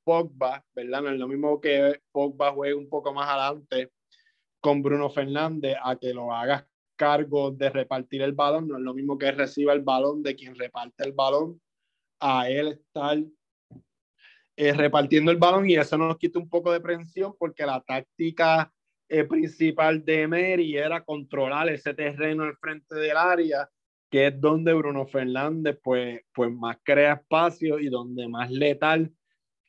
[0.04, 1.02] Pogba, ¿verdad?
[1.02, 3.94] No es lo mismo que Pogba juegue un poco más adelante
[4.60, 8.94] con Bruno Fernández a que lo hagas cargo de repartir el balón, no es lo
[8.94, 11.60] mismo que reciba el balón de quien reparte el balón
[12.26, 13.18] a él estar
[14.56, 18.72] eh, repartiendo el balón y eso nos quita un poco de presión porque la táctica
[19.10, 23.70] eh, principal de Emery era controlar ese terreno al frente del área,
[24.10, 29.12] que es donde Bruno Fernández pues, pues más crea espacio y donde más letal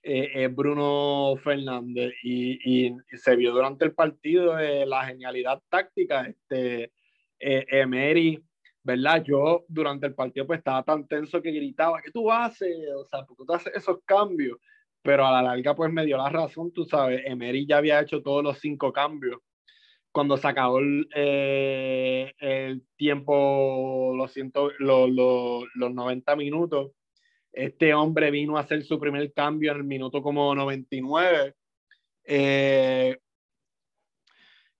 [0.05, 2.14] eh, es Bruno Fernández.
[2.23, 6.27] Y, y, se vio durante el partido la genialidad táctica.
[6.27, 6.93] Este,
[7.38, 8.40] Emery
[8.85, 9.25] ¿verdad?
[9.25, 12.77] Yo durante el partido pues estaba tan tenso que gritaba, ¿qué tú haces?
[12.97, 14.59] O sea, ¿por qué tú haces esos cambios?
[15.03, 18.23] Pero a la larga pues me dio la razón, tú sabes, Emery ya había hecho
[18.23, 19.38] todos los cinco cambios.
[20.12, 26.92] Cuando se acabó el, eh, el tiempo, los, ciento, los, los, los 90 minutos,
[27.53, 31.55] este hombre vino a hacer su primer cambio en el minuto como 99.
[32.27, 33.18] Eh,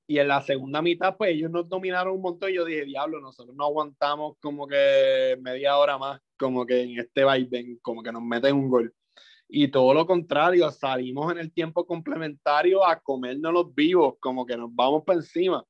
[0.07, 3.21] y en la segunda mitad, pues ellos nos dominaron un montón y yo dije, diablo,
[3.21, 8.13] nosotros no aguantamos como que media hora más, como que en este vaivén, como que
[8.13, 8.95] nos meten un gol.
[9.49, 14.57] Y todo lo contrario, salimos en el tiempo complementario a comernos los vivos, como que
[14.57, 15.65] nos vamos por encima.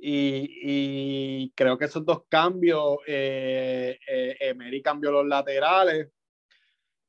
[0.00, 6.08] Y, y creo que esos dos cambios, eh, eh, Emery cambió los laterales,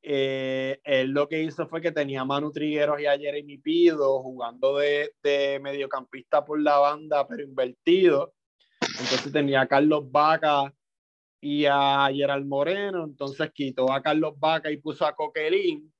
[0.02, 4.22] eh, él lo que hizo fue que tenía a Manu Trigueros y a Jeremy Pido
[4.22, 5.12] jugando de,
[5.62, 8.34] mediocampista por la banda, pero invertido.
[8.80, 10.72] Entonces tenía a Carlos Vaca
[11.40, 13.04] y a Gerald Moreno.
[13.04, 15.92] Entonces quitó a Carlos Vaca y puso a Coquelin.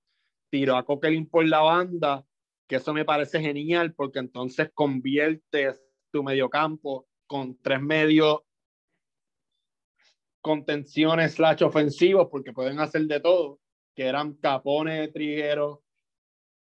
[0.50, 2.24] Tiró a Coquelin por la banda,
[2.66, 8.40] que eso me parece genial porque entonces conviertes tu mediocampo con tres medios
[10.40, 13.60] contenciones slash ofensivos porque pueden hacer de todo
[14.00, 15.82] que eran Capone, Triguero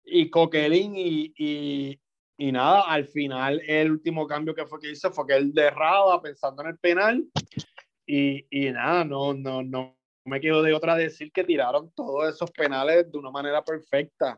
[0.03, 2.01] y Coquelin y, y,
[2.37, 6.21] y, nada, al final el último cambio que fue que hizo fue que él derraba
[6.21, 7.25] pensando en el penal
[8.05, 12.51] y, y nada, no, no, no me quedo de otra decir que tiraron todos esos
[12.51, 14.37] penales de una manera perfecta.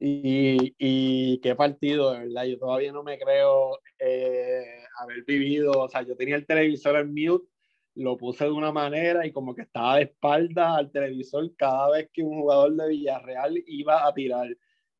[0.00, 2.44] Y, y, qué partido, de verdad.
[2.44, 5.70] Yo todavía no me creo eh, haber vivido.
[5.70, 7.48] O sea, yo tenía el televisor en mute
[7.96, 12.10] lo puse de una manera y como que estaba de espalda al televisor cada vez
[12.12, 14.48] que un jugador de Villarreal iba a tirar.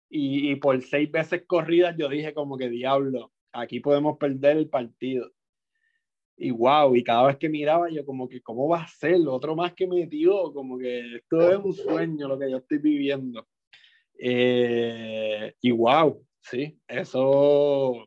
[0.08, 5.30] Y, por seis veces corridas yo dije como que diablo, aquí podemos perder el partido.
[6.38, 9.16] Y wow, y cada vez que miraba yo como que, ¿cómo va a ser?
[9.26, 13.46] Otro más que metió, como que esto es un sueño lo que yo estoy viviendo.
[14.18, 18.06] Eh, y wow, sí, eso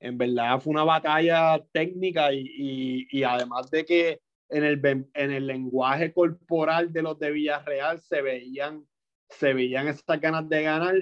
[0.00, 4.80] en verdad fue una batalla técnica y, y, y, además de que en el,
[5.14, 8.84] en el lenguaje corporal de los de Villarreal se veían,
[9.28, 10.96] se veían esas ganas de ganar,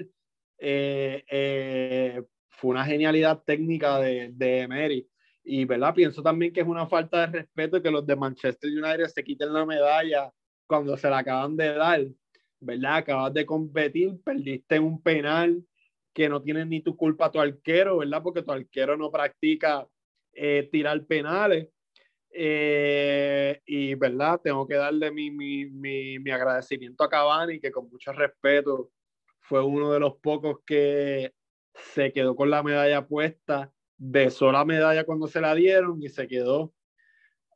[0.59, 5.09] eh, eh, fue una genialidad técnica de, de Emery.
[5.43, 5.95] Y ¿verdad?
[5.95, 9.53] pienso también que es una falta de respeto que los de Manchester United se quiten
[9.53, 10.31] la medalla
[10.67, 12.05] cuando se la acaban de dar.
[12.59, 12.97] ¿verdad?
[12.97, 15.63] Acabas de competir, perdiste un penal,
[16.13, 18.21] que no tienes ni tu culpa tu arquero, ¿verdad?
[18.23, 19.87] Porque tu arquero no practica
[20.33, 21.67] eh, tirar penales.
[22.31, 24.39] Eh, y, ¿verdad?
[24.43, 28.91] Tengo que darle mi, mi, mi, mi, agradecimiento a Cavani, que con mucho respeto
[29.39, 31.33] fue uno de los pocos que
[31.73, 36.27] se quedó con la medalla puesta, besó la medalla cuando se la dieron y se
[36.27, 36.73] quedó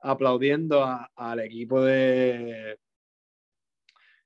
[0.02, 0.84] aplaudiendo
[1.16, 2.80] al equipo de,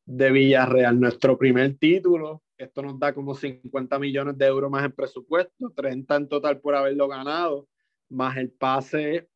[0.06, 4.92] de Villarreal, nuestro primer título esto nos da como 50 millones de euros más en
[4.92, 7.68] presupuesto, 30 en total por haberlo ganado,
[8.10, 9.28] más el pase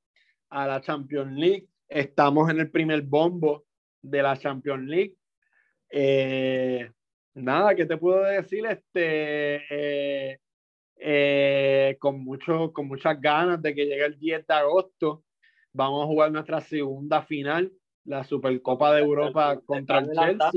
[0.49, 1.67] a la Champions League.
[1.87, 3.65] Estamos en el primer bombo
[4.01, 5.15] de la Champions League.
[5.89, 6.89] Eh,
[7.33, 8.65] nada, ¿qué te puedo decir?
[8.65, 10.39] Este, eh,
[10.97, 15.23] eh, con, mucho, con muchas ganas de que llegue el 10 de agosto.
[15.73, 17.71] Vamos a jugar nuestra segunda final
[18.05, 20.51] la Supercopa de Europa contra el Chelsea.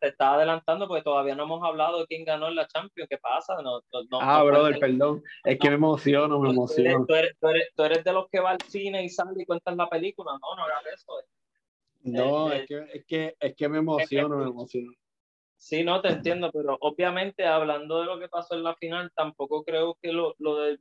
[0.00, 3.08] Te está, adelantando porque todavía no hemos hablado de quién ganó en la Champions.
[3.08, 3.54] ¿Qué pasa?
[3.62, 5.22] No, no, ah, brother, perdón.
[5.44, 7.06] Es que me emociono, me emociono.
[7.06, 9.46] Tú eres, tú, eres, tú eres, de los que va al cine y sale y
[9.46, 10.32] cuentas la película.
[10.32, 11.20] No, no hagas eso.
[11.20, 11.24] Eh.
[12.02, 14.92] No, eh, es, que, es, que, es que me emociono, me emociono.
[15.56, 19.64] Sí, no, te entiendo, pero obviamente hablando de lo que pasó en la final, tampoco
[19.64, 20.78] creo que lo, lo del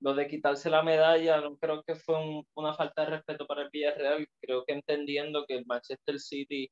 [0.00, 2.16] lo de quitarse la medalla no creo que fue
[2.54, 4.26] una falta de respeto para el Villarreal.
[4.40, 6.70] Creo que entendiendo que el Manchester City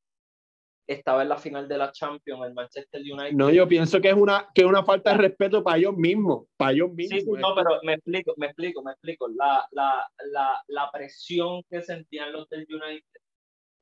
[0.89, 3.33] estaba en la final de la Champions, el Manchester United.
[3.33, 6.73] No, yo pienso que es una, que una falta de respeto para ellos mismos, para
[6.73, 7.23] ellos mismos.
[7.23, 9.29] Sí, no, pero me explico, me explico, me explico.
[9.29, 13.21] La, la, la, la presión que sentían los del United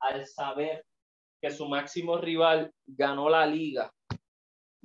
[0.01, 0.85] al saber
[1.43, 3.93] que su máximo rival ganó la liga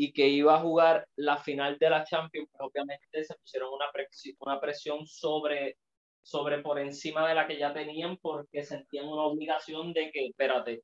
[0.01, 3.91] y que iba a jugar la final de la Champions, pues obviamente se pusieron una,
[3.91, 5.75] presión, una presión sobre,
[6.23, 10.83] sobre por encima de la que ya tenían porque sentían una obligación de que, espérate,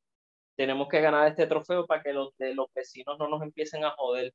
[0.58, 4.34] tenemos que ganar este trofeo para que los, los vecinos no nos empiecen a joder.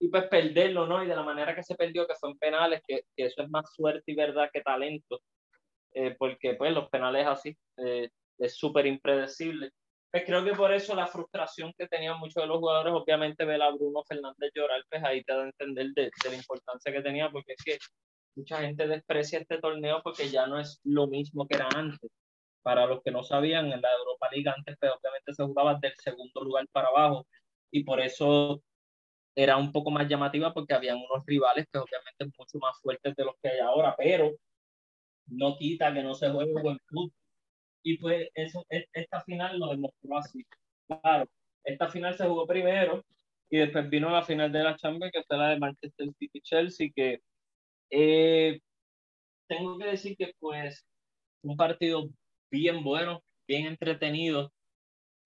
[0.00, 1.04] Y pues perderlo, ¿no?
[1.04, 3.48] Y de la manera que se perdió, que fue en penales, que, que eso es
[3.48, 5.20] más suerte y verdad que talento,
[5.92, 9.70] eh, porque pues los penales así eh, es súper impredecible.
[10.10, 13.62] Pues creo que por eso la frustración que tenían muchos de los jugadores, obviamente ver
[13.62, 17.30] a Bruno Fernández llorar, pues ahí te da a entender de, la importancia que tenía,
[17.30, 17.78] porque es que
[18.34, 22.10] mucha gente desprecia este torneo porque ya no es lo mismo que era antes.
[22.62, 25.94] Para los que no sabían, en la Europa League antes pues, obviamente se jugaba del
[25.96, 27.26] segundo lugar para abajo
[27.70, 28.62] y por eso
[29.36, 33.24] era un poco más llamativa porque habían unos rivales que obviamente mucho más fuertes de
[33.24, 34.32] los que hay ahora, pero
[35.28, 37.12] no quita que no se juegue buen fútbol.
[37.82, 40.44] Y pues eso, esta final lo demostró así.
[40.86, 41.28] Claro,
[41.64, 43.04] esta final se jugó primero
[43.48, 47.20] y después vino la final de la Champions, que fue la de Manchester City-Chelsea, que
[47.90, 48.60] eh,
[49.48, 50.84] tengo que decir que pues
[51.42, 52.08] un partido
[52.50, 54.52] bien bueno, bien entretenido,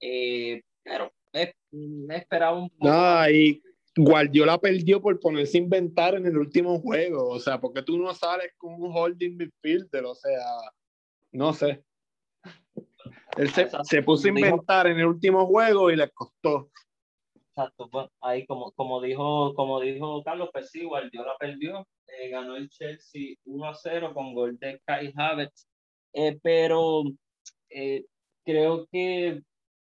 [0.00, 2.88] eh, pero me, esperaba un poco.
[2.88, 3.62] No, y
[3.96, 8.14] Guardiola perdió por ponerse a inventar en el último juego, o sea, porque tú no
[8.14, 10.42] sales con un holding midfielder, o sea,
[11.32, 11.82] no sé.
[13.37, 16.70] Él se, se puso a inventar en el último juego y le costó.
[17.57, 22.57] Exacto, bueno, ahí como, como, dijo, como dijo Carlos, pues sí, Guardiola perdió, eh, ganó
[22.57, 25.68] el Chelsea 1 a 0 con gol de Kai Havertz,
[26.14, 27.04] eh, pero
[27.70, 28.07] eh,
[28.44, 29.40] creo que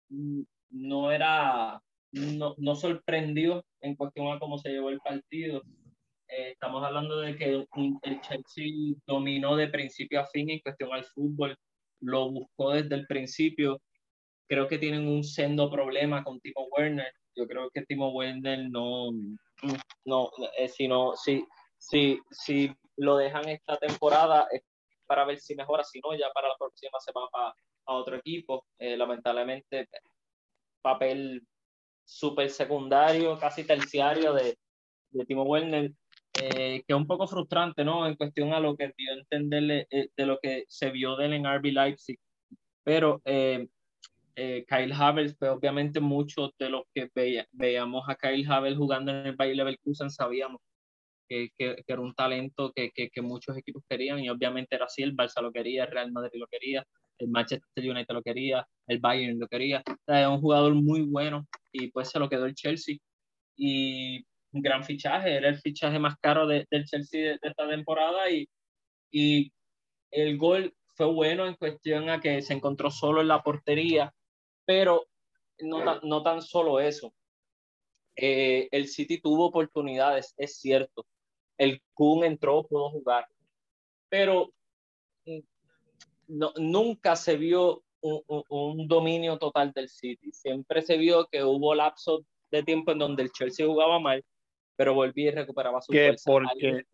[0.07, 1.81] mm, no era,
[2.13, 5.61] no, no, sorprendió en cuestión a cómo se llevó el partido.
[6.29, 7.67] estamos hablando de que
[8.03, 11.57] el Chelsea dominó de principio a fin en cuestión al fútbol,
[12.01, 13.81] lo buscó desde el principio.
[14.47, 19.11] Creo que tienen un sendo problema con Timo Werner yo creo que Timo Werner no,
[20.05, 21.45] no, eh, si, no si,
[21.77, 24.63] si, si lo dejan esta temporada es
[25.05, 27.53] para ver si mejora, si no, ya para la próxima se va
[27.85, 28.65] a otro equipo.
[28.77, 29.87] Eh, lamentablemente,
[30.81, 31.47] papel
[32.03, 34.57] súper secundario, casi terciario de,
[35.11, 35.91] de Timo Werner,
[36.41, 38.07] eh, que es un poco frustrante, ¿no?
[38.07, 41.45] En cuestión a lo que dio entenderle de lo que se vio de él en
[41.45, 42.19] RB Leipzig.
[42.83, 43.21] Pero
[44.39, 47.09] eh, Kyle Havertz, pues obviamente muchos de los que
[47.51, 50.61] veíamos a Kyle Havertz jugando en el Bayer Leverkusen sabíamos
[51.27, 55.15] que, que, era un talento que, que, muchos equipos querían y obviamente era así, el
[55.15, 56.85] Barça lo quería, el Real Madrid lo quería,
[57.17, 61.87] el Manchester United lo quería, el Bayern lo quería, era un jugador muy bueno y
[61.91, 62.97] pues se lo quedó el Chelsea
[63.57, 64.23] y
[64.57, 68.47] un gran fichaje, era el fichaje más caro del Chelsea de, de, esta temporada y,
[69.11, 69.51] y
[70.11, 74.13] el gol fue bueno en cuestión a que se encontró solo en la portería
[74.67, 75.07] pero
[75.61, 77.13] no, no tan solo eso.
[78.17, 81.05] Eh, el City tuvo oportunidades, es cierto.
[81.57, 83.25] El Kun entró, pudo jugar,
[84.09, 84.51] pero
[86.27, 90.31] no, nunca se vio un, un, dominio total del City.
[90.33, 94.23] Siempre se vio que hubo lapsos de tiempo en donde el Chelsea jugaba mal,
[94.77, 96.85] pero volvía y recuperaba su que Porque,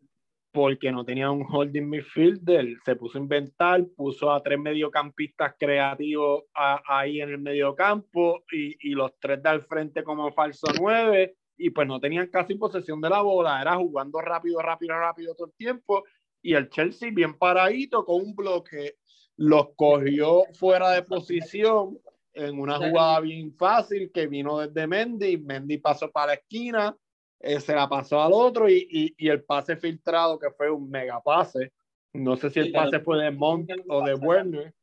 [0.52, 6.46] porque no tenía un holding midfielder, se puso a inventar, puso a tres mediocampistas creativos
[6.54, 11.70] ahí en el mediocampo y, y los tres de al frente como falso nueve y
[11.70, 15.54] pues no tenían casi posesión de la bola, era jugando rápido, rápido, rápido todo el
[15.54, 16.04] tiempo
[16.42, 18.96] y el Chelsea bien paradito con un bloque
[19.38, 22.00] los cogió fuera de posición
[22.34, 26.96] en una jugada bien fácil que vino desde Mendy, Mendy pasó para la esquina,
[27.44, 30.90] eh, se la pasó al otro y, y, y, el pase filtrado, que fue un
[30.90, 31.74] mega pase.
[32.14, 34.74] No sé si el pase fue de Monk o de Werner.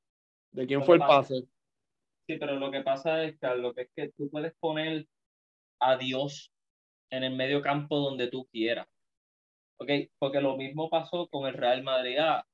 [0.53, 1.41] ¿De quién fue el pase?
[2.27, 5.07] Sí, pero lo que pasa es, Carlos, que es que tú puedes poner
[5.81, 6.53] a Dios
[7.09, 8.87] en el medio campo donde tú quieras.
[9.79, 9.89] ¿Ok?
[10.19, 12.19] Porque lo mismo pasó con el Real Madrid.
[12.19, 12.45] Ah,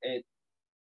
[0.00, 0.24] eh,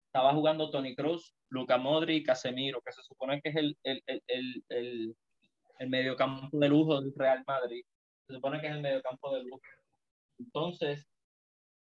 [0.07, 4.03] estaba jugando Tony Cruz, Luca Modri y Casemiro, que se supone que es el, el,
[4.07, 5.17] el, el,
[5.79, 7.85] el medio campo de lujo del Real Madrid
[8.29, 9.63] se supone que es el mediocampo de lujo.
[10.39, 11.07] Entonces,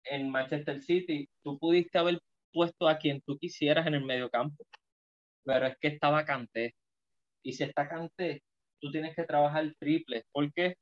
[0.05, 2.19] en Manchester City, tú pudiste haber
[2.53, 4.65] puesto a quien tú quisieras en el mediocampo,
[5.43, 6.75] pero es que estaba Canté.
[7.43, 8.43] Y si está Canté,
[8.79, 10.25] tú tienes que trabajar triple.
[10.31, 10.75] porque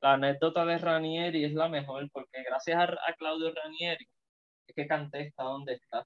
[0.00, 4.06] La anécdota de Ranieri es la mejor, porque gracias a, Claudio Ranieri
[4.68, 6.04] es que Canté está donde está.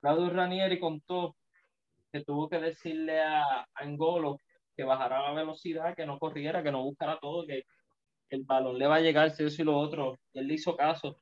[0.00, 1.36] Claudio Ranieri contó
[2.12, 4.38] que tuvo que decirle a, a Angolo
[4.76, 7.64] que bajara la velocidad, que no corriera, que no buscara todo, que
[8.30, 10.18] el balón le va a llegar, si eso y lo otro.
[10.32, 11.20] Y él le hizo caso.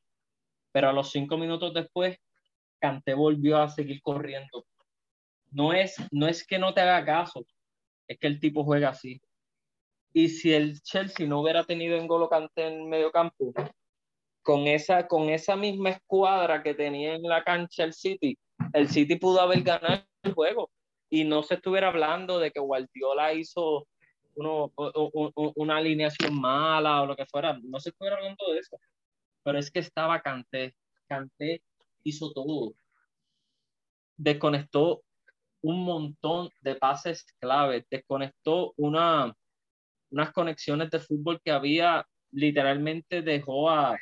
[0.73, 2.19] Pero a los cinco minutos después,
[2.81, 4.67] Canté volvió a seguir corriendo.
[5.51, 7.47] No es, no es que no te haga caso,
[8.09, 9.21] es que el tipo juega así.
[10.13, 13.53] Y si el Chelsea no hubiera tenido en Golo Canté en medio campo,
[14.43, 18.37] con esa, con esa misma escuadra que tenía en la cancha el City,
[18.73, 20.71] el City pudo haber ganado el juego
[21.09, 23.87] y no se estuviera hablando de que Guardiola hizo
[24.37, 24.73] uno,
[25.57, 28.79] una alineación mala o lo que fuera, no se estuviera hablando de eso,
[29.43, 30.75] pero es que estaba Canté,
[31.07, 31.63] Canté
[32.03, 32.75] hizo todo,
[34.17, 35.03] desconectó
[35.63, 39.35] un montón de pases clave, desconectó una,
[40.11, 43.97] unas conexiones de fútbol que había, literalmente dejó a,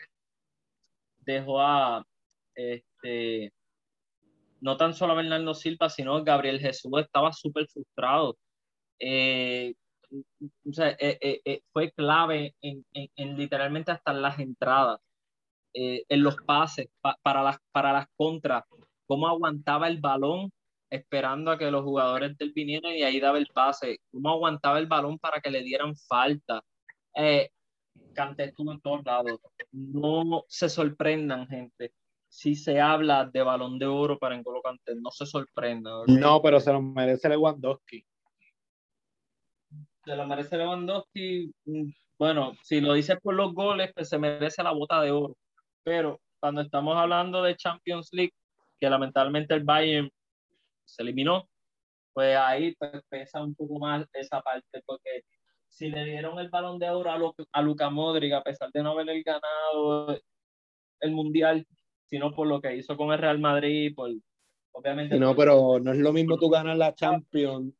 [1.20, 2.04] dejó a,
[2.54, 3.52] este,
[4.60, 8.36] no tan solo a Bernardo Silva, sino Gabriel Jesús estaba súper frustrado.
[8.98, 9.74] Eh,
[10.12, 15.00] o sea, eh, eh, fue clave en, en, literalmente hasta las entradas,
[15.74, 16.88] en los pases,
[17.22, 18.64] para, las, para las contras,
[19.06, 20.52] cómo aguantaba el balón
[20.92, 24.86] esperando a que los jugadores del vinieran y ahí daba el pase, cómo aguantaba el
[24.86, 26.62] balón para que le dieran falta.
[27.14, 27.48] Eh,
[28.14, 29.40] Canté estuvo en todos lados.
[29.72, 31.94] No se sorprendan, gente.
[32.28, 36.04] Si se habla de balón de oro para N'Golo Canté, no se sorprendan.
[36.08, 38.04] No, pero se lo merece Lewandowski.
[40.04, 41.52] Se lo merece Lewandowski.
[41.64, 45.36] Mm, bueno, si lo dices por los goles, pues se merece la bota de oro.
[45.84, 48.32] Pero cuando estamos hablando de Champions League,
[48.80, 50.10] que lamentablemente el Bayern
[50.84, 51.48] se eliminó,
[52.12, 55.22] pues ahí pues, pesa un poco más esa parte, porque
[55.68, 58.90] si le dieron el balón de oro a, a Luca Modric, a pesar de no
[58.90, 60.20] haber ganado
[61.00, 61.66] el Mundial,
[62.06, 64.10] sino por lo que hizo con el Real Madrid, por,
[64.72, 65.18] obviamente...
[65.18, 67.72] No, pero no es lo mismo tú ganas la Champions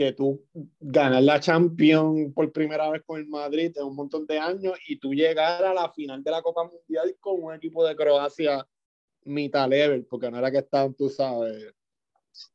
[0.00, 0.42] que tú
[0.80, 4.98] ganas la Champions por primera vez con el Madrid en un montón de años y
[4.98, 8.66] tú llegar a la final de la Copa Mundial con un equipo de Croacia
[9.24, 11.74] mitad level, porque no era que estaban, tú sabes,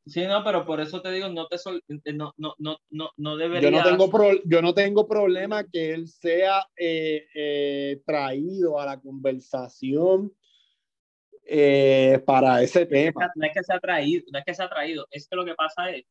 [0.08, 3.38] Sí, no, pero por eso te digo, no te eh, no, no, no, no, no
[3.38, 3.70] debería.
[3.70, 9.00] Yo no tengo, yo no tengo problema que él sea eh, eh, traído a la
[9.00, 10.34] conversación
[12.26, 13.30] para ese tema.
[13.36, 15.91] No es que sea traído, no es que sea traído, es que lo que pasa
[15.91, 16.06] es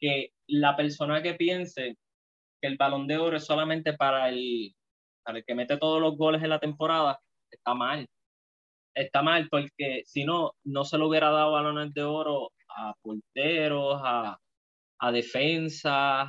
[0.00, 1.96] que la persona que piense
[2.60, 4.74] que el balón de oro es solamente para el,
[5.22, 7.20] para el que mete todos los goles en la temporada,
[7.50, 8.06] está mal.
[8.94, 14.00] Está mal porque si no, no se le hubiera dado balones de oro a porteros,
[14.04, 14.38] a,
[14.98, 16.22] a defensa,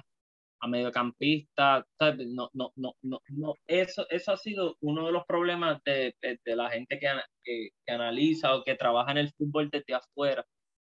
[0.62, 1.86] a mediocampistas.
[2.00, 3.56] No, no, no, no, no.
[3.68, 7.08] Eso, eso ha sido uno de los problemas de, de, la gente que,
[7.44, 10.46] que, analiza o que trabaja en el fútbol desde afuera,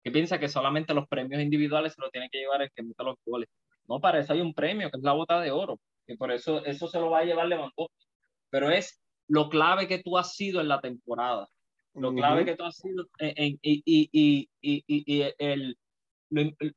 [0.07, 3.03] que piensa que solamente los premios individuales se lo tiene que llevar el que mete
[3.03, 3.49] los goles.
[3.89, 6.65] No, para eso hay un premio, que es la bota de oro, que por eso
[6.65, 8.07] eso se lo va a llevar Lewandowski.
[8.49, 11.49] Pero es lo clave que tú has sido en la temporada
[11.95, 15.77] lo clave que tú has sido en, y, y, y, y, el,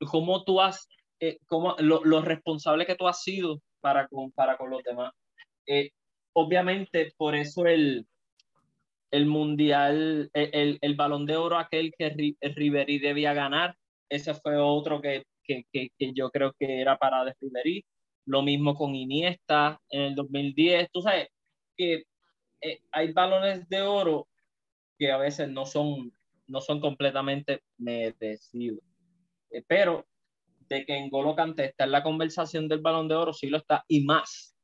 [0.09, 0.87] cómo tú has,
[1.19, 5.13] eh, cómo, lo, lo, responsable que tú has sido para con, para con los demás.
[5.67, 5.91] Eh,
[6.33, 8.07] obviamente, por eso el,
[9.11, 12.09] el mundial, el, el, balón de oro, aquel que
[12.41, 13.75] Riveri debía ganar,
[14.09, 17.85] ese fue otro que, que, que, que yo creo que era para de Riveri.
[18.25, 20.89] Lo mismo con Iniesta en el 2010.
[20.91, 21.29] Tú sabes
[21.75, 22.03] que
[22.61, 24.27] eh, hay balones de oro
[24.97, 26.11] que a veces no son,
[26.47, 28.83] no son completamente merecidos.
[29.49, 30.05] Eh, pero
[30.67, 33.83] de que N'Golo Kanté está en la conversación del Balón de Oro, sí lo está,
[33.87, 34.55] y más.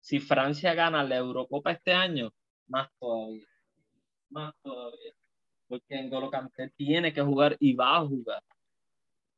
[0.00, 2.32] Si Francia gana la Eurocopa este año,
[2.66, 3.46] más todavía.
[4.34, 5.12] Más todavía.
[5.68, 8.42] Porque N'Golo Kanté tiene que jugar y va a jugar.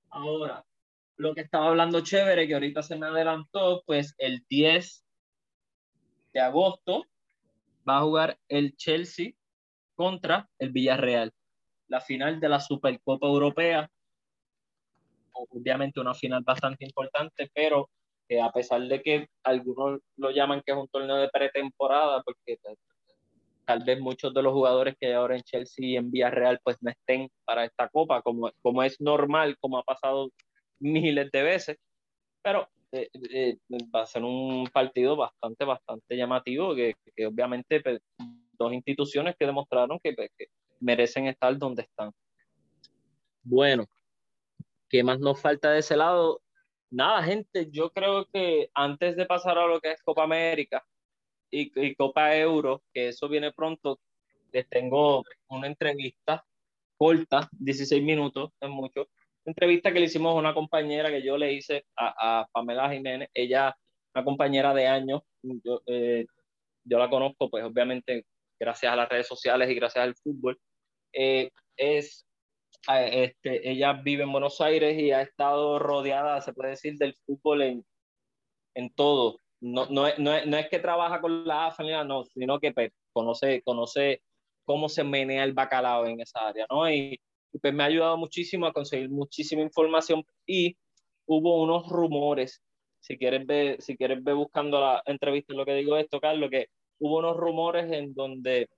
[0.09, 0.64] Ahora,
[1.18, 5.05] lo que estaba hablando chévere, que ahorita se me adelantó, pues el 10
[6.32, 7.05] de agosto
[7.86, 9.32] va a jugar el Chelsea
[9.94, 11.30] contra el Villarreal.
[11.88, 13.90] La final de la Supercopa Europea,
[15.32, 17.90] obviamente una final bastante importante, pero
[18.26, 22.59] que a pesar de que algunos lo llaman que es un torneo de pretemporada, porque
[23.67, 26.77] tal vez muchos de los jugadores que hay ahora en Chelsea y en Villarreal pues
[26.81, 30.31] no estén para esta copa, como, como es normal, como ha pasado
[30.79, 31.77] miles de veces,
[32.43, 33.59] pero eh, eh,
[33.95, 38.01] va a ser un partido bastante, bastante llamativo, que, que obviamente pues,
[38.53, 40.14] dos instituciones que demostraron que,
[40.79, 42.12] merecen estar donde están.
[43.43, 43.87] Bueno,
[44.89, 46.41] ¿qué más nos falta de ese lado?
[46.91, 50.85] Nada, gente, yo creo que antes de pasar a lo que es Copa América
[51.51, 54.01] y, Copa Euro, que eso viene pronto,
[54.53, 56.44] les tengo una entrevista
[56.97, 59.09] corta, 16 minutos, es mucho,
[59.44, 63.74] entrevista que le hicimos a una compañera que yo le hice a, Pamela Jiménez, ella,
[64.14, 66.26] una compañera de años, yo, eh,
[66.84, 68.24] yo la conozco, pues obviamente
[68.59, 70.59] gracias a las redes sociales y gracias al fútbol,
[71.12, 72.26] eh, es,
[72.88, 77.62] este, ella vive en Buenos Aires y ha estado rodeada, se puede decir, del fútbol
[77.62, 77.86] en,
[78.74, 79.38] en todo.
[79.61, 83.63] No, no, no, no es que trabaja con la AFA, no, sino que pues, conoce,
[83.63, 84.23] conoce
[84.67, 86.91] cómo se menea el bacalao en esa área, ¿no?
[86.91, 87.19] Y,
[87.63, 90.77] pues me ha ayudado muchísimo a conseguir muchísima información y
[91.25, 92.63] hubo unos rumores,
[93.01, 96.67] si quieres ver, si quieres ver buscando la entrevista lo que digo esto, Carlos, que
[96.99, 98.69] hubo unos rumores en donde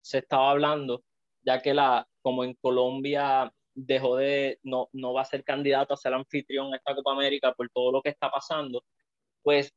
[0.00, 1.02] se estaba hablando,
[1.42, 5.96] ya que la, como en Colombia dejó de, no, no va a ser candidato a
[5.96, 8.84] ser anfitrión a esta Copa América por todo lo que está pasando,
[9.42, 9.74] pues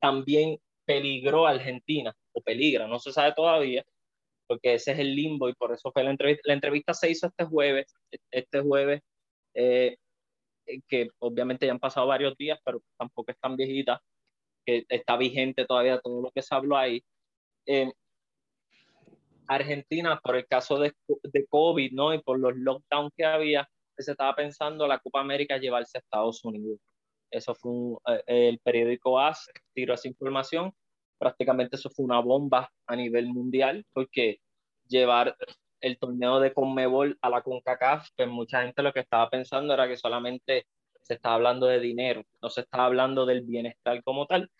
[0.00, 3.84] también peligró Argentina, o peligra, no se sabe todavía,
[4.46, 6.42] porque ese es el limbo y por eso fue la entrevista.
[6.46, 7.94] La entrevista se hizo este jueves,
[8.30, 9.02] este jueves,
[9.54, 9.96] eh,
[10.88, 14.02] que obviamente ya han pasado varios días, pero tampoco es tan viejita,
[14.66, 17.04] que está vigente todavía todo lo que se habló ahí.
[17.66, 17.92] Eh,
[19.46, 20.92] Argentina, por el caso de,
[21.24, 22.14] de, COVID, ¿no?
[22.14, 26.44] Y por los lockdowns que había, se estaba pensando la Copa América llevarse a Estados
[26.44, 26.78] Unidos.
[27.30, 27.72] Eso fue
[28.06, 30.72] eh, el periódico AS, tiró esa información.
[31.18, 34.40] Prácticamente eso fue una bomba a nivel mundial, porque
[34.88, 35.36] llevar
[35.80, 39.88] el torneo de Conmebol a la CONCACAF, pues mucha gente lo que estaba pensando era
[39.88, 40.66] que solamente
[41.02, 44.50] se estaba hablando de dinero, no se estaba hablando del bienestar como tal.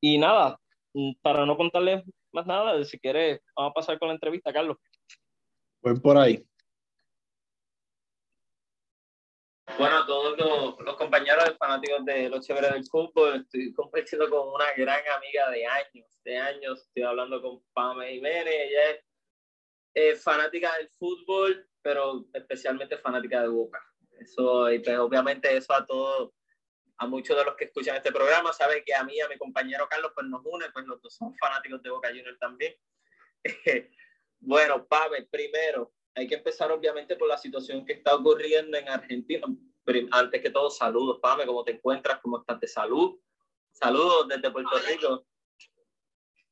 [0.00, 0.58] Y nada,
[0.94, 4.78] mm, para no contarles más nada, si quieres, vamos a pasar con la entrevista, Carlos.
[5.82, 6.44] Voy por ahí.
[9.78, 14.66] Bueno, todos los, los, compañeros fanáticos de los chéveres del fútbol, estoy compartiendo con una
[14.76, 19.04] gran amiga de años, de años, estoy hablando con Pame Jiménez, ella es
[19.94, 23.82] eh, fanática del fútbol, pero especialmente fanática de Boca.
[24.20, 26.32] Eso, y pues, obviamente eso a todos
[26.98, 29.36] a muchos de los que escuchan este programa, sabe que a mí y a mi
[29.36, 32.74] compañero Carlos pues nos une, pues los dos somos fanáticos de Boca Juniors también.
[34.40, 39.46] bueno, Pavel, primero, hay que empezar obviamente por la situación que está ocurriendo en Argentina.
[40.12, 42.20] Antes que todo, saludos, Pame, ¿cómo te encuentras?
[42.20, 43.18] ¿Cómo estás de salud?
[43.72, 45.26] Saludos desde Puerto Rico.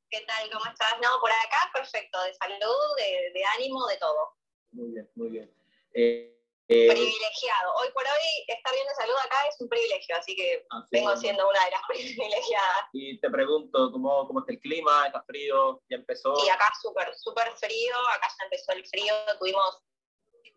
[0.09, 0.51] ¿Qué tal?
[0.51, 0.95] ¿Cómo estás?
[1.01, 4.37] No, por acá, perfecto, de salud, de, de ánimo, de todo.
[4.73, 5.55] Muy bien, muy bien.
[5.95, 6.40] Eh,
[6.71, 7.75] eh, privilegiado.
[7.83, 11.49] Hoy por hoy estar bien de salud acá es un privilegio, así que vengo siendo
[11.49, 12.85] una de las privilegiadas.
[12.93, 15.07] Y te pregunto, ¿cómo, cómo está el clima?
[15.07, 15.83] ¿Está frío?
[15.91, 16.37] ¿Ya empezó?
[16.37, 17.97] Sí, acá súper, súper frío.
[18.15, 19.15] Acá ya empezó el frío.
[19.41, 19.83] Tuvimos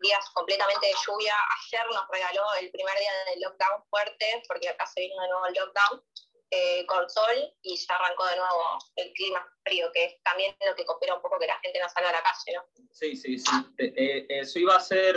[0.00, 1.34] días completamente de lluvia.
[1.58, 5.46] Ayer nos regaló el primer día del lockdown fuerte, porque acá se vino de nuevo
[5.46, 6.04] el lockdown,
[6.50, 10.76] eh, con sol y ya arrancó de nuevo el clima frío, que es también lo
[10.76, 12.64] que coopera un poco que la gente no salga a la calle, ¿no?
[12.92, 13.50] Sí, sí, sí.
[13.78, 15.16] Eh, eso iba a ser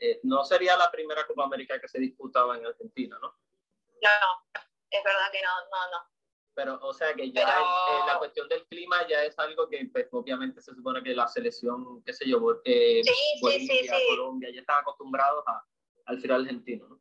[0.00, 3.28] eh, no sería la primera Copa América que se disputaba en Argentina, ¿no?
[3.28, 6.10] No, es verdad que no, no, no.
[6.54, 10.08] Pero, o sea, que ya eh, la cuestión del clima ya es algo que, pues,
[10.12, 14.80] obviamente se supone que la selección, qué sé yo, eh, sí, Bolivia, Colombia, ya están
[14.80, 15.64] acostumbrados a,
[16.06, 17.00] al frío argentino, ¿no?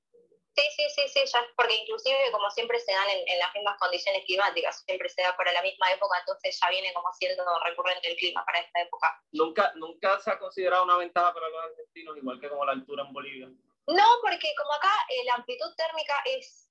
[0.60, 4.26] Sí, sí, sí, sí, ya, porque inclusive como siempre se dan en, las mismas condiciones
[4.26, 8.18] climáticas, siempre se da para la misma época, entonces ya viene como siendo recurrente el
[8.18, 9.24] clima para esta época.
[9.32, 13.04] ¿Nunca, nunca se ha considerado una ventaja para los argentinos, igual que como la altura
[13.04, 13.48] en Bolivia?
[13.88, 16.70] No, porque como acá eh, la amplitud térmica es,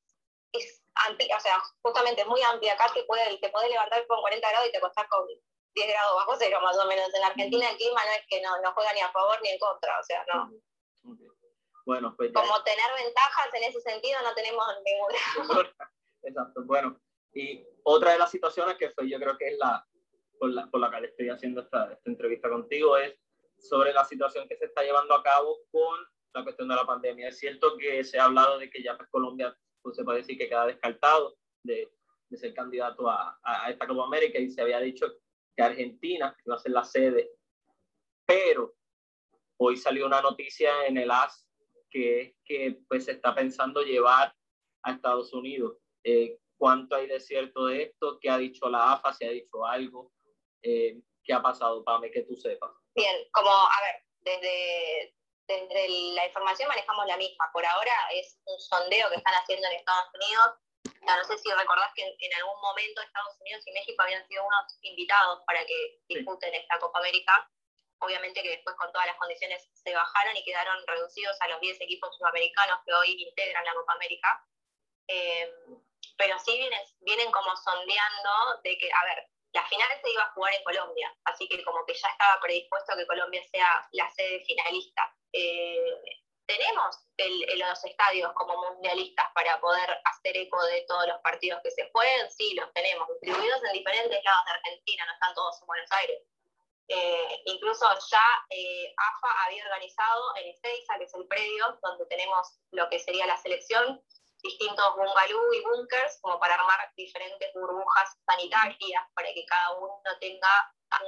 [0.53, 4.51] es amplia, o sea, justamente muy amplia, acá te puede, te puede levantar con 40
[4.51, 5.27] grados y te acostás con
[5.75, 7.09] 10 grados bajo cero más o menos.
[7.15, 9.59] En Argentina el clima no es que no, no juega ni a favor ni en
[9.59, 10.51] contra, o sea, no.
[11.89, 15.75] Bueno, pues Como tener ventajas en ese sentido no tenemos ninguna.
[16.23, 17.01] Exacto, bueno.
[17.33, 19.89] Y otra de las situaciones que fue, yo creo que es la
[20.39, 23.19] por, la, por la que estoy haciendo esta, esta entrevista contigo, es
[23.59, 25.99] sobre la situación que se está llevando a cabo con
[26.35, 27.29] la cuestión de la pandemia.
[27.29, 30.37] Es cierto que se ha hablado de que ya pues, Colombia, pues, se puede decir
[30.37, 31.91] que queda descartado de,
[32.29, 35.07] de ser candidato a, a, esta Copa América y se había dicho
[35.57, 37.31] que Argentina iba a ser la sede,
[38.27, 38.75] pero
[39.57, 41.48] hoy salió una noticia en el AS
[41.99, 44.35] que es que pues, se está pensando llevar
[44.83, 45.77] a Estados Unidos.
[46.05, 48.19] Eh, ¿Cuánto hay de cierto de esto?
[48.21, 49.13] ¿Qué ha dicho la AFA?
[49.13, 50.13] ¿Se ha dicho algo?
[50.63, 52.71] Eh, ¿Qué ha pasado, Pame, que tú sepas?
[52.95, 55.15] Bien, como, a ver, desde,
[55.47, 57.51] desde la información manejamos la misma.
[57.53, 60.59] Por ahora es un sondeo que están haciendo en Estados Unidos.
[61.03, 64.79] no sé si recordás que en, algún momento Estados Unidos y México habían sido unos
[64.83, 67.49] invitados para que disputen esta Copa América
[68.01, 71.81] obviamente que después con todas las condiciones se bajaron y quedaron reducidos a los 10
[71.81, 74.45] equipos sudamericanos que hoy integran la Copa América.
[75.09, 75.51] Eh,
[76.17, 80.33] pero sí vienen, vienen como sondeando de que, a ver, la final se iba a
[80.33, 84.45] jugar en Colombia, así que como que ya estaba predispuesto que Colombia sea la sede
[84.45, 85.15] finalista.
[85.33, 86.03] Eh,
[86.47, 86.97] tenemos
[87.57, 92.31] los estadios como mundialistas para poder hacer eco de todos los partidos que se jueguen,
[92.31, 96.23] sí, los tenemos, distribuidos en diferentes lados de Argentina, no están todos en Buenos Aires.
[96.89, 102.59] Eh, incluso ya eh, AFA había organizado en Ezeiza, que es el predio donde tenemos
[102.73, 104.03] lo que sería la selección,
[104.43, 110.73] distintos bungalú y bunkers como para armar diferentes burbujas sanitarias para que cada uno tenga
[110.89, 111.03] tan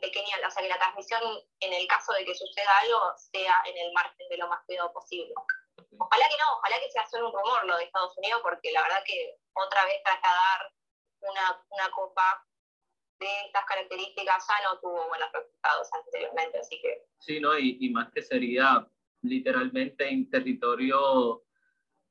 [0.00, 1.22] pequeña, o sea, que la transmisión
[1.60, 4.92] en el caso de que suceda algo sea en el margen de lo más cuidado
[4.92, 5.34] posible.
[5.98, 8.82] Ojalá que no, ojalá que sea solo un rumor lo de Estados Unidos, porque la
[8.82, 10.72] verdad que otra vez trasladar
[11.20, 12.44] una, una copa
[13.22, 17.06] de estas características ya no tuvo buenos resultados anteriormente, así que...
[17.18, 17.58] Sí, ¿no?
[17.58, 18.86] Y, y más que sería
[19.22, 21.44] literalmente en territorio,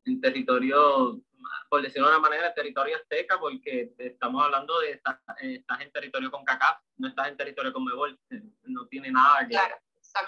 [0.05, 1.21] en territorio,
[1.69, 5.91] por decirlo de una manera, en territorio azteca, porque estamos hablando de estás, estás en
[5.91, 8.19] territorio con CACAF, no estás en territorio con Mebol,
[8.63, 9.53] no tiene nada que...
[9.53, 9.75] Claro.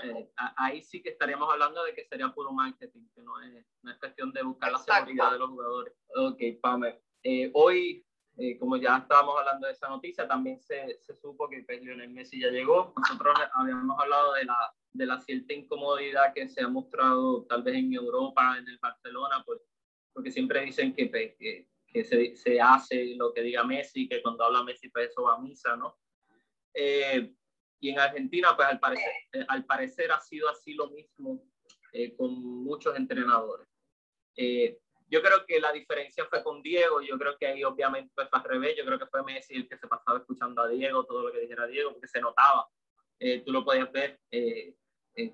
[0.01, 3.91] Eh, ahí sí que estaríamos hablando de que sería puro marketing, que no es, no
[3.91, 4.91] es cuestión de buscar Exacto.
[4.91, 5.93] la seguridad de los jugadores.
[6.15, 7.01] Ok, Pame.
[7.23, 8.02] Eh, hoy,
[8.37, 12.09] eh, como ya estábamos hablando de esa noticia, también se, se supo que pues, Lionel
[12.09, 12.93] Messi ya llegó.
[12.97, 17.75] Nosotros habíamos hablado de la, de la cierta incomodidad que se ha mostrado tal vez
[17.75, 19.61] en Europa, en el Barcelona, pues,
[20.13, 24.21] porque siempre dicen que, pues, que, que se, se, hace lo que diga Messi, que
[24.21, 25.97] cuando habla Messi, pues eso va a misa, ¿no?
[26.73, 27.33] Eh,
[27.83, 31.43] y en Argentina, pues al parecer, eh, al parecer ha sido así lo mismo
[31.91, 33.67] eh, con muchos entrenadores.
[34.37, 34.79] Eh,
[35.13, 38.43] yo creo que la diferencia fue con Diego, yo creo que ahí obviamente fue al
[38.43, 41.31] revés, yo creo que fue Messi el que se pasaba escuchando a Diego, todo lo
[41.31, 42.67] que dijera Diego, porque se notaba,
[43.45, 44.19] tú lo podías ver,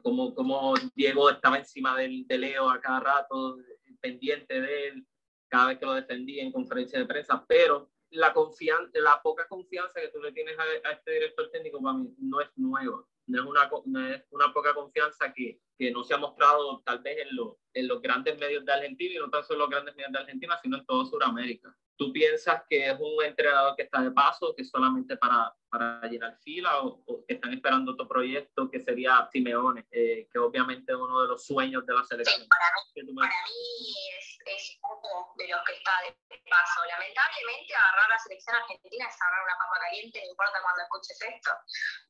[0.02, 3.58] como, como Diego estaba encima del, de Leo a cada rato,
[4.02, 5.08] pendiente de él,
[5.48, 10.02] cada vez que lo defendía en conferencia de prensa, pero la confianza, la poca confianza
[10.02, 13.42] que tú le tienes a, a, este director técnico para mí no es nueva, no
[13.42, 17.20] es una, no es una poca confianza que, que no se ha mostrado tal vez
[17.20, 19.96] en, lo, en los grandes medios de Argentina y no tan solo en los grandes
[19.96, 21.76] medios de Argentina, sino en todo Sudamérica.
[21.96, 26.02] ¿Tú piensas que es un entrenador que está de paso, que es solamente para, para
[26.08, 30.92] llenar fila o, o, que están esperando otro proyecto que sería Simeone, eh, que obviamente
[30.92, 32.42] es uno de los sueños de la selección?
[32.42, 36.82] Sí, para mí, para mí es, es uno de los que está de paso.
[36.86, 41.52] Lamentablemente agarrar la selección argentina es agarrar una papa caliente, no importa cuando escuches esto,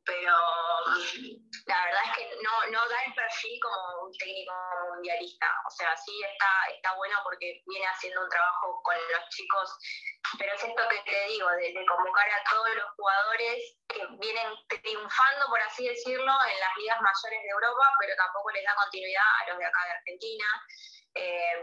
[0.05, 0.33] pero
[1.67, 4.53] la verdad es que no, no da el perfil como un técnico
[4.95, 5.47] mundialista.
[5.67, 9.67] O sea, sí está, está bueno porque viene haciendo un trabajo con los chicos,
[10.37, 14.47] pero es esto que te digo, de, de convocar a todos los jugadores que vienen
[14.67, 19.29] triunfando, por así decirlo, en las ligas mayores de Europa, pero tampoco les da continuidad
[19.41, 20.45] a los de acá de Argentina.
[21.15, 21.55] Eh,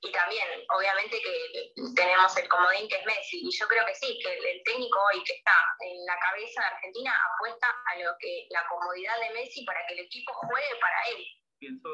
[0.00, 4.18] y también, obviamente, que tenemos el comodín que es Messi, y yo creo que sí,
[4.22, 8.14] que el, el, técnico hoy que está en la cabeza de Argentina apuesta a lo
[8.20, 11.26] que la comodidad de Messi para que el equipo juegue para él.
[11.58, 11.88] Pienso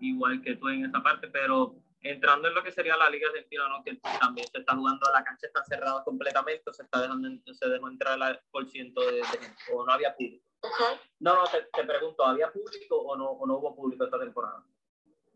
[0.00, 3.68] igual que tú en esa parte, pero entrando en lo que sería la Liga Argentina,
[3.68, 3.82] ¿no?
[3.84, 7.88] que también se está jugando, la cancha está cerrada completamente, se está dejando, se dejó
[7.88, 10.44] entrar el por ciento de, de gente, o no había público.
[11.20, 14.64] No, no, te, te, pregunto, ¿había público o no, o no hubo público esta temporada?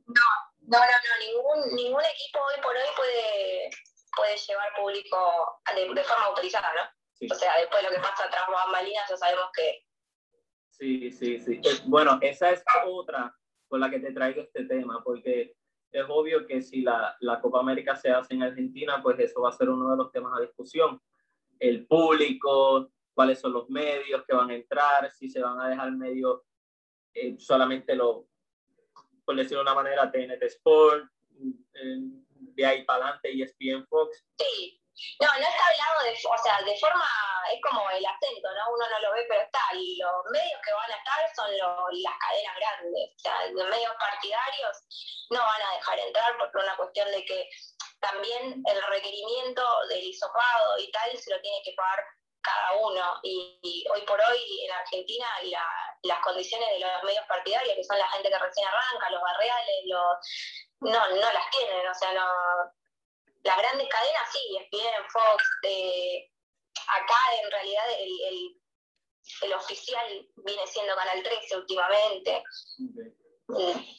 [0.07, 0.15] No,
[0.61, 3.71] no, no, no, ningún, ningún equipo hoy por hoy puede,
[4.17, 6.83] puede llevar público de, de forma autorizada, ¿no?
[7.15, 7.29] Sí.
[7.31, 9.85] O sea, después de lo que pasa tras bambalinas, ya sabemos que...
[10.71, 11.61] Sí, sí, sí.
[11.87, 13.35] Bueno, esa es otra
[13.69, 15.57] con la que te traigo este tema, porque
[16.01, 19.51] es obvio que si la, la, Copa América se hace en Argentina, pues eso va
[19.51, 21.01] a ser uno de los temas a discusión.
[21.59, 25.91] El público, cuáles son los medios que van a entrar, si se van a dejar
[25.93, 26.43] medios
[27.15, 28.29] eh, solamente lo,
[29.25, 31.11] por decirlo de una manera, TNT Sport,
[31.75, 31.99] eh,
[32.31, 34.25] de ahí para adelante ESPN Fox.
[35.21, 37.07] No, no está hablado de, o sea, de forma,
[37.53, 38.75] es como el acento, ¿no?
[38.75, 39.61] Uno no lo ve, pero está.
[39.75, 43.11] Y los medios que van a estar son lo, las cadenas grandes.
[43.17, 44.77] O sea, los medios partidarios
[45.31, 47.49] no van a dejar entrar por una cuestión de que
[48.01, 52.05] también el requerimiento del hisopado y tal se lo tiene que pagar
[52.43, 53.21] cada uno.
[53.23, 55.67] Y, hoy por hoy en Argentina la,
[56.03, 59.77] las condiciones de los medios partidarios, que son la gente que recién arranca, los barriales,
[59.87, 60.17] los
[60.81, 62.27] no, no las tienen, o sea, no,
[63.47, 66.31] las grandes cadenas sí, ESPN, Fox, eh,
[66.75, 68.59] acá en realidad el,
[69.43, 70.07] el, oficial
[70.45, 72.43] viene siendo Canal 13 últimamente.
[73.49, 73.99] Okay.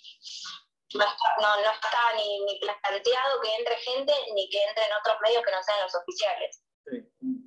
[0.93, 1.03] No,
[1.41, 5.51] no, está ni, ni, planteado que entre gente ni que entre en otros medios que
[5.51, 6.63] no sean los oficiales.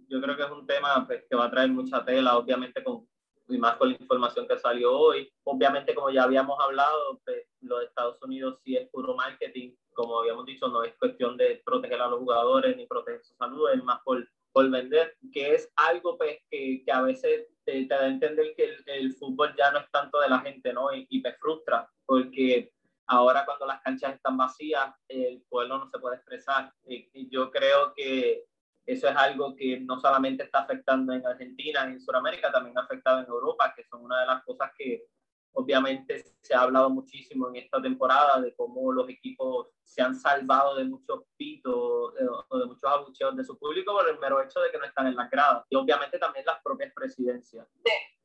[0.09, 3.09] Yo creo que es un tema pues, que va a traer mucha tela, obviamente con
[3.51, 5.32] y más con la información que salió hoy.
[5.44, 10.47] Obviamente, como ya habíamos hablado, pues, los Estados Unidos sí es puro marketing, como habíamos
[10.47, 14.01] dicho, no es cuestión de proteger a los jugadores ni proteger su salud, es más
[14.05, 18.09] por, por vender, que es algo pues, que, que a veces te, te, da a
[18.09, 20.93] entender que el, el, fútbol ya no es tanto de la gente, ¿no?
[20.95, 22.72] Y, y frustra, porque
[23.07, 26.72] ahora cuando las canchas están vacías, el pueblo no se puede expresar.
[26.86, 28.45] Y, y yo creo que
[28.86, 33.20] eso es algo que no solamente está afectando en Argentina, en Sudamérica, también ha afectado
[33.20, 35.05] en Europa, que son una de las cosas que
[35.53, 40.76] obviamente se ha hablado muchísimo en esta temporada de cómo los equipos se han salvado
[40.76, 44.61] de muchos pitos eh, o de muchos abucheos de su público por el mero hecho
[44.61, 45.64] de que no están en las gradas.
[45.68, 47.66] Y obviamente también las propias presidencias.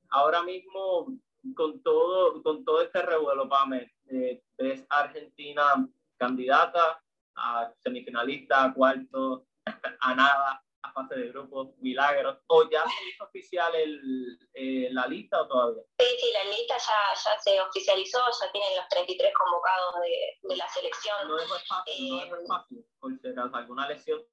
[0.10, 1.08] Ahora mismo,
[1.56, 7.02] con todo, con todo este revuelo, Pame, eh, ¿Ves Argentina candidata
[7.36, 9.46] a semifinalista, a cuarto,
[10.00, 12.38] a nada, a fase de grupos, milagros?
[12.48, 15.84] ¿O ya se hizo oficial el, eh, la lista o todavía?
[16.00, 20.56] Sí, sí, la lista ya, ya se oficializó, ya tienen los 33 convocados de, de
[20.56, 21.28] la selección.
[21.28, 24.24] No es muy fácil, no es muy fácil, por si acaso, alguna lesión.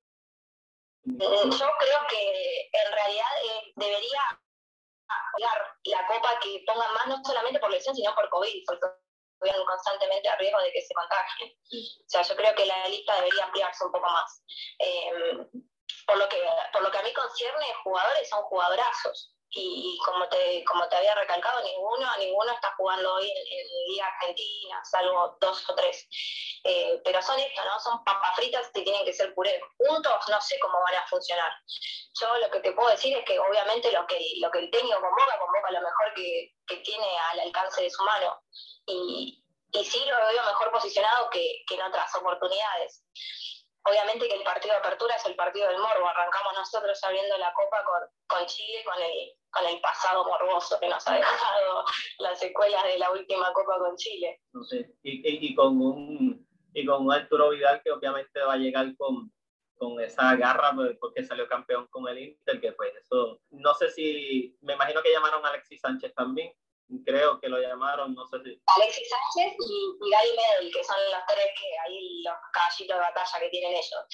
[1.05, 4.20] Mm, Yo creo que en realidad eh, debería
[5.09, 8.86] apoyar la copa que pongan más, no solamente por lesión, sino por COVID, porque
[9.34, 11.50] estuvieron constantemente a riesgo de que se contagien.
[11.50, 14.44] O sea, yo creo que la lista debería ampliarse un poco más.
[14.78, 15.48] Eh,
[16.07, 16.38] por, lo que,
[16.72, 19.34] por lo que a mí concierne, jugadores son jugadorazos.
[19.55, 24.07] Y como te, como te había recalcado, ninguno, ninguno está jugando hoy en, en Liga
[24.07, 26.09] Argentina, salvo dos o tres.
[26.64, 27.78] Eh, pero son esto, ¿no?
[27.80, 29.61] Son papas fritas que tienen que ser puré.
[29.76, 31.53] Juntos no sé cómo van a funcionar.
[32.18, 35.00] Yo lo que te puedo decir es que obviamente lo que, lo que el técnico
[35.00, 38.40] convoca, convoca lo mejor que, que tiene al alcance de su mano.
[38.86, 43.03] Y, y sí lo veo mejor posicionado que, que en otras oportunidades.
[43.85, 46.09] Obviamente que el partido de apertura es el partido del morbo.
[46.09, 50.89] Arrancamos nosotros abriendo la copa con, con Chile, con el, con el pasado morboso que
[50.89, 51.85] nos ha dejado
[52.18, 54.41] las secuelas de la última copa con Chile.
[54.53, 58.55] No sé, y, y, y con un y con un Arturo Vidal que obviamente va
[58.55, 59.30] a llegar con,
[59.74, 63.91] con esa garra pues, porque salió campeón con el Inter, que pues eso, no sé
[63.91, 66.53] si, me imagino que llamaron a Alexis Sánchez también,
[67.05, 68.62] creo que lo llamaron, no sé si.
[68.66, 73.01] Alexis Sánchez y, y Gary Medel, que son los tres que ahí los caballitos de
[73.01, 74.05] batalla que tienen ellos.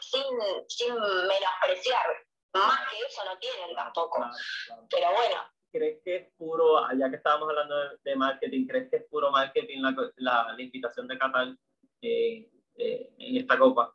[0.00, 0.22] Sin,
[0.68, 2.06] sin menospreciar,
[2.54, 4.18] más que eso no tienen tampoco.
[4.18, 4.32] Claro,
[4.66, 4.86] claro.
[4.90, 8.96] Pero bueno, ¿Crees que es puro, ya que estábamos hablando de, de marketing, ¿crees que
[8.96, 11.54] es puro marketing la, la, la invitación de Qatar
[12.02, 13.94] eh, eh, en esta copa?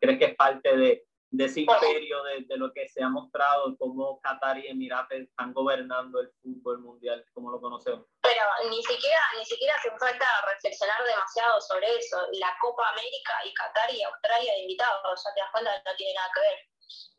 [0.00, 3.74] ¿Crees que es parte de, de ese imperio, de, de, lo que se ha mostrado,
[3.78, 8.06] cómo Qatar y Emirates están gobernando el fútbol mundial, como lo conocemos?
[8.20, 12.18] Pero ni siquiera, ni siquiera hace falta reflexionar demasiado sobre eso.
[12.32, 16.14] La Copa América y Qatar y Australia de invitados, ya te das cuenta, no tiene
[16.14, 16.58] nada que ver.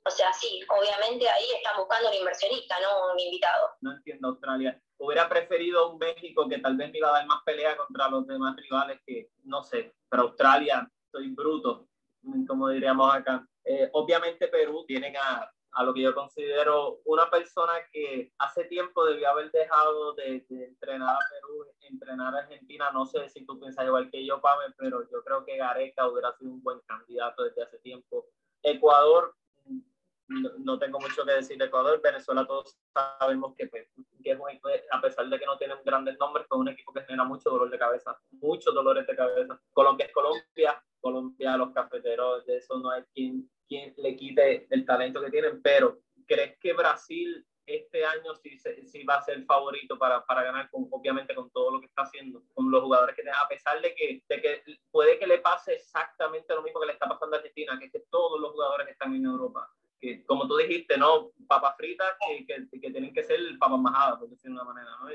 [0.05, 3.71] O sea, sí, obviamente ahí están buscando un inversionista, no un invitado.
[3.81, 4.79] No entiendo Australia.
[4.97, 8.27] Hubiera preferido un México que tal vez me iba a dar más pelea contra los
[8.27, 11.87] demás rivales que, no sé, pero Australia, estoy bruto,
[12.47, 13.43] como diríamos acá.
[13.65, 19.05] Eh, obviamente Perú tienen a, a lo que yo considero una persona que hace tiempo
[19.05, 22.91] debió haber dejado de, entrenar a Perú, entrenar a Argentina.
[22.91, 26.31] No sé si tú piensas igual que yo, Pame, pero yo creo que Gareca hubiera
[26.33, 28.27] sido un buen candidato desde hace tiempo.
[28.61, 29.35] Ecuador,
[30.59, 32.01] no, tengo mucho que decir de Ecuador.
[32.01, 33.87] Venezuela todos sabemos que, pues,
[34.23, 34.47] que es un,
[34.91, 37.69] a pesar de que no tienen grandes nombres, es un equipo que genera mucho dolor
[37.69, 39.59] de cabeza, muchos dolores de cabeza.
[39.71, 44.85] Colombia es Colombia, Colombia, los cafeteros, de eso no hay quien, quien le quite el
[44.85, 49.97] talento que tienen, pero ¿crees que Brasil este año sí, sí va a ser favorito
[49.97, 53.37] para, para ganar, obviamente con todo lo que está haciendo, con los jugadores que tiene,
[53.37, 56.93] a pesar de que, de que puede que le pase exactamente lo mismo que le
[56.93, 59.69] está pasando a Argentina, que es que todos los jugadores están en Europa.
[60.03, 64.19] Que, como tú dijiste, no, papas fritas que, que, que tienen que ser papas majadas,
[64.19, 65.09] por decirlo de una manera, ¿no?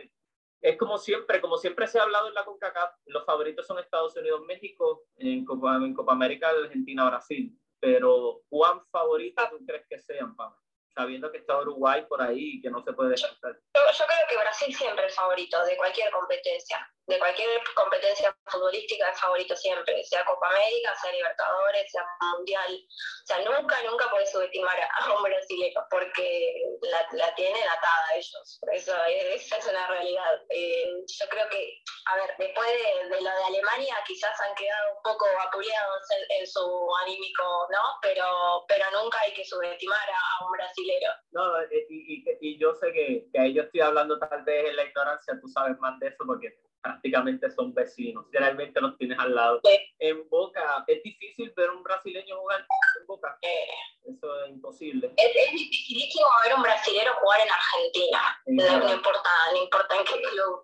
[0.60, 4.16] es como siempre, como siempre se ha hablado en la CONCACAF, los favoritos son Estados
[4.16, 7.56] Unidos, México, en Copa, en Copa América, Argentina, Brasil.
[7.80, 10.56] Pero, ¿cuán favorita tú crees que sean, Pablo?
[10.88, 13.52] Sabiendo que está Uruguay por ahí y que no se puede descartar.
[13.52, 16.92] Yo, yo, creo que Brasil siempre es favorito de cualquier competencia.
[17.08, 22.04] De cualquier competencia futbolística es favorito siempre, sea Copa América, sea Libertadores, sea
[22.36, 22.70] Mundial.
[22.70, 28.60] O sea, nunca, nunca puedes subestimar a un brasileño porque la, la tienen atada ellos.
[28.72, 30.42] Eso, esa es una realidad.
[30.50, 31.80] Eh, yo creo que,
[32.12, 36.40] a ver, después de, de, lo de Alemania quizás han quedado un poco apoyados en,
[36.40, 37.82] en, su anímico, ¿no?
[38.02, 41.10] Pero, pero nunca hay que subestimar a, a un brasilero.
[41.30, 44.76] No, y, y, y yo sé que, que ahí yo estoy hablando tal vez en
[44.76, 49.34] la ignorancia, tú sabes más de eso porque prácticamente son vecinos, realmente los tienes al
[49.34, 49.60] lado.
[49.64, 49.78] Sí.
[49.98, 52.60] En Boca, es difícil ver un brasileño jugar
[53.00, 53.38] en Boca.
[53.42, 53.68] Eh,
[54.04, 55.12] Eso es imposible.
[55.16, 60.04] Es, es dificilísimo ver un brasilero jugar en Argentina, no, no, importa, no importa en
[60.04, 60.62] qué club.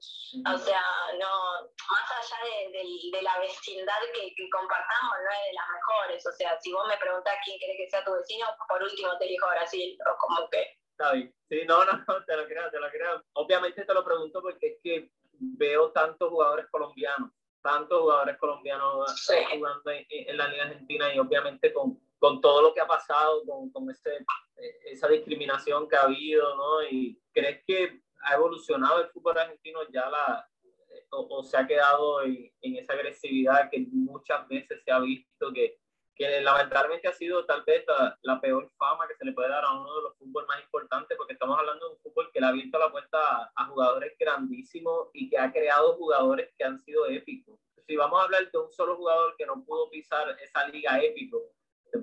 [0.55, 0.83] O sea,
[1.19, 1.31] no,
[1.91, 6.27] más allá de, de, de la vecindad que, que, compartamos, no es de las mejores.
[6.27, 9.27] O sea, si vos me preguntás quién querés que sea tu vecino, por último te
[9.27, 10.79] elijo Brasil, o como que...
[10.91, 11.35] Está bien.
[11.49, 13.23] Sí, no, no, te lo creo, te lo creo.
[13.35, 17.31] Obviamente te lo pregunto porque es que veo tantos jugadores colombianos,
[17.63, 19.35] tantos jugadores colombianos sí.
[19.53, 23.43] jugando en, en, la Liga Argentina y obviamente con, con todo lo que ha pasado,
[23.47, 24.17] con, con ese,
[24.57, 26.83] eh, esa discriminación que ha habido, ¿no?
[26.83, 30.49] Y crees que ha evolucionado el fútbol argentino ya la,
[31.11, 35.53] o, o se ha quedado en, en, esa agresividad que muchas veces se ha visto
[35.53, 35.79] que,
[36.15, 39.65] que lamentablemente ha sido tal vez la, la, peor fama que se le puede dar
[39.65, 42.47] a uno de los fútbol más importantes, porque estamos hablando de un fútbol que le
[42.47, 46.79] ha abierto la puerta a, a, jugadores grandísimos y que ha creado jugadores que han
[46.81, 47.59] sido épicos.
[47.87, 51.51] si vamos a hablar de un solo jugador que no pudo pisar esa liga épico,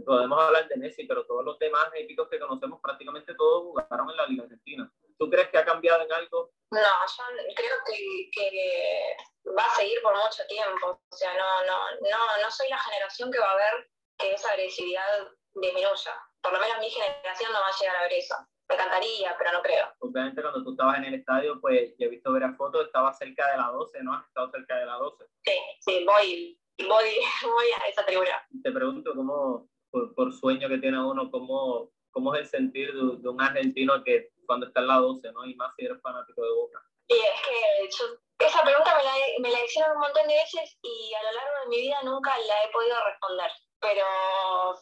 [0.05, 4.18] podemos hablar de Messi, pero todos los demás épicos que conocemos, prácticamente todos jugaron en
[4.18, 4.91] la Liga Argentina.
[5.18, 6.51] ¿Tú crees que ha cambiado en algo?
[6.72, 9.18] No, yo creo que, que
[9.57, 10.99] va a seguir por mucho tiempo.
[11.09, 11.78] O sea, no, no,
[12.09, 16.14] no, no soy la generación que va a ver que esa agresividad disminuya.
[16.41, 18.36] Por lo menos mi generación no va a llegar a ver eso.
[18.68, 19.93] Me encantaría, pero no creo.
[19.99, 23.14] Obviamente cuando tú estabas en el estadio, pues yo he visto ver a fotos, estaba
[23.14, 24.14] cerca de la 12, ¿no?
[24.14, 25.26] Has estado cerca de la 12.
[25.43, 25.51] Sí,
[25.82, 27.05] sí, voy, voy,
[27.43, 28.47] voy a esa tribuna.
[28.64, 33.18] Te pregunto cómo, por, por sueño que tiene uno, cómo, cómo es el sentir de,
[33.18, 35.45] de, un argentino que cuando está en la 12, ¿no?
[35.45, 36.82] Y más si eres fanático de Boca.
[37.07, 38.05] Y es que yo,
[38.39, 41.59] esa pregunta me la, me la hicieron un montón de veces y a lo largo
[41.64, 43.51] de mi vida nunca la he podido responder
[43.82, 44.05] pero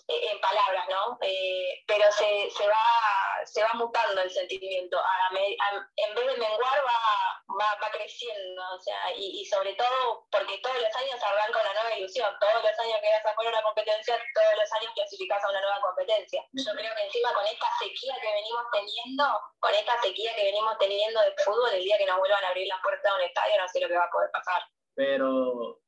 [0.07, 1.17] eh, en palabras, ¿no?
[1.21, 4.99] Eh, pero se, se, va, se va mutando el sentimiento.
[4.99, 6.99] A, a, en vez de menguar, va,
[7.55, 11.73] va, va creciendo, o sea, y, y, sobre todo porque todos los años arranca una
[11.73, 15.43] nueva ilusión, todos los años que vas a jugar una competencia, todos los años clasificas
[15.43, 16.43] a una nueva competencia.
[16.51, 19.23] Yo creo que encima con esta sequía que venimos teniendo,
[19.59, 22.67] con esta sequía que venimos teniendo de fútbol, el día que nos vuelvan a abrir
[22.67, 24.61] las puertas de un estadio, no sé lo que va a poder pasar.
[24.93, 25.79] Pero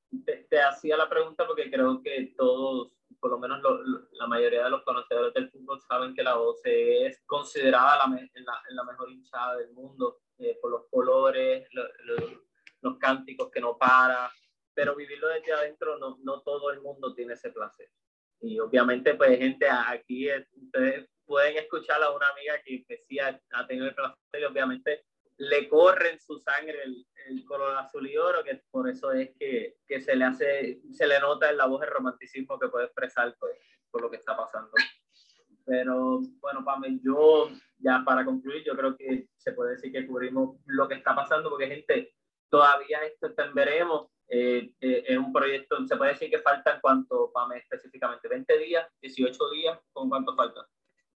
[0.50, 2.92] te hacía la pregunta porque creo que todos
[3.22, 6.32] por lo menos lo, lo, la mayoría de los conocedores del fútbol saben que la
[6.32, 11.68] 12 es considerada la, en, la, la mejor hinchada del mundo eh, por los colores,
[11.72, 11.84] lo,
[12.82, 14.32] los cánticos que no para,
[14.74, 17.90] pero vivirlo desde adentro no, no todo el mundo tiene ese placer.
[18.40, 22.84] Y obviamente, pues gente, aquí ustedes pueden escuchar a una amiga que,
[23.22, 25.06] ha, ha tenido el placer y obviamente
[25.42, 29.32] le corre en su sangre el, el, color azul y oro, que por eso es
[29.40, 32.86] que, que, se le hace, se le nota en la voz el romanticismo que puede
[32.86, 33.58] expresar pues,
[33.90, 34.70] por lo que está pasando.
[35.66, 40.58] Pero bueno, Pame, yo ya para concluir, yo creo que se puede decir que cubrimos
[40.68, 42.14] lo que está pasando, porque gente,
[42.48, 44.12] todavía esto está en veremos.
[44.28, 48.88] Eh, eh, es un proyecto, se puede decir que faltan cuánto, Pame, específicamente, 20 días,
[49.02, 50.68] 18 días, ¿con cuánto falta?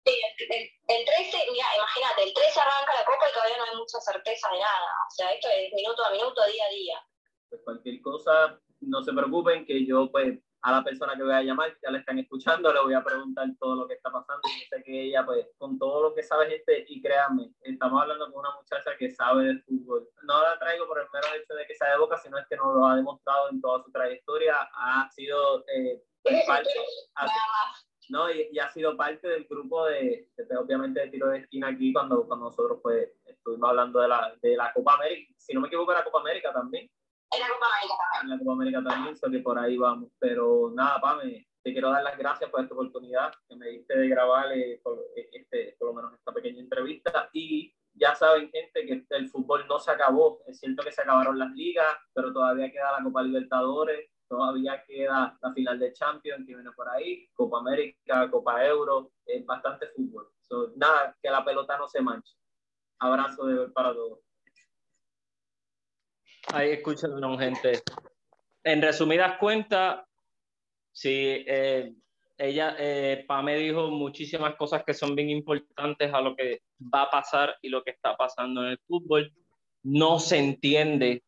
[0.04, 3.66] Sí, el, el, el 13, mira, imagínate, el 13 arranca la copa y todavía no
[3.66, 4.92] hay mucha certeza de nada.
[5.08, 6.98] O sea, esto es minuto a minuto, día a día.
[7.50, 11.44] Pues cualquier cosa, no se preocupen, que yo, pues, a la persona que voy a
[11.44, 14.42] llamar, ya le están escuchando, le voy a preguntar todo lo que está pasando.
[14.48, 18.32] Y sé que ella, pues, con todo lo que sabe, gente, y créanme, estamos hablando
[18.32, 20.10] con una muchacha que sabe del fútbol.
[20.24, 22.58] No la traigo por el mero hecho de que sea de boca, sino es que
[22.58, 24.56] nos lo ha demostrado en toda su trayectoria.
[24.74, 25.64] Ha sido.
[25.68, 26.02] Eh,
[26.48, 26.70] parte,
[27.16, 27.28] ha,
[28.12, 28.30] ¿no?
[28.30, 31.94] Y, y, ha sido parte del grupo de, de, obviamente, de tiro de esquina aquí
[31.94, 35.68] cuando, cuando nosotros pues estuvimos hablando de la, de la Copa América, si no me
[35.68, 36.90] equivoco, la Copa América también.
[37.32, 38.24] En la Copa América también.
[38.24, 40.12] En la Copa América también, so que por ahí vamos.
[40.20, 44.10] Pero nada, Pame, te quiero dar las gracias por esta oportunidad que me diste de
[44.10, 49.06] grabar eh, por, este, por lo menos esta pequeña entrevista y ya saben, gente, que
[49.10, 50.42] el fútbol no se acabó.
[50.48, 55.38] Es cierto que se acabaron las ligas, pero todavía queda la Copa Libertadores, todavía queda
[55.42, 60.30] la final de Champions que viene por ahí, Copa América, Copa Euro, eh, bastante fútbol.
[60.40, 62.34] So, nada, que la pelota no se manche.
[63.00, 64.20] Abrazo de para todos.
[66.54, 67.82] Ahí escuchen, gente.
[68.64, 70.06] En resumidas cuentas,
[70.94, 71.94] sí, eh,
[72.38, 77.10] ella, eh, Pame dijo muchísimas cosas que son bien importantes a lo que va a
[77.10, 79.30] pasar y lo que está pasando en el fútbol.
[79.84, 81.22] No se entiende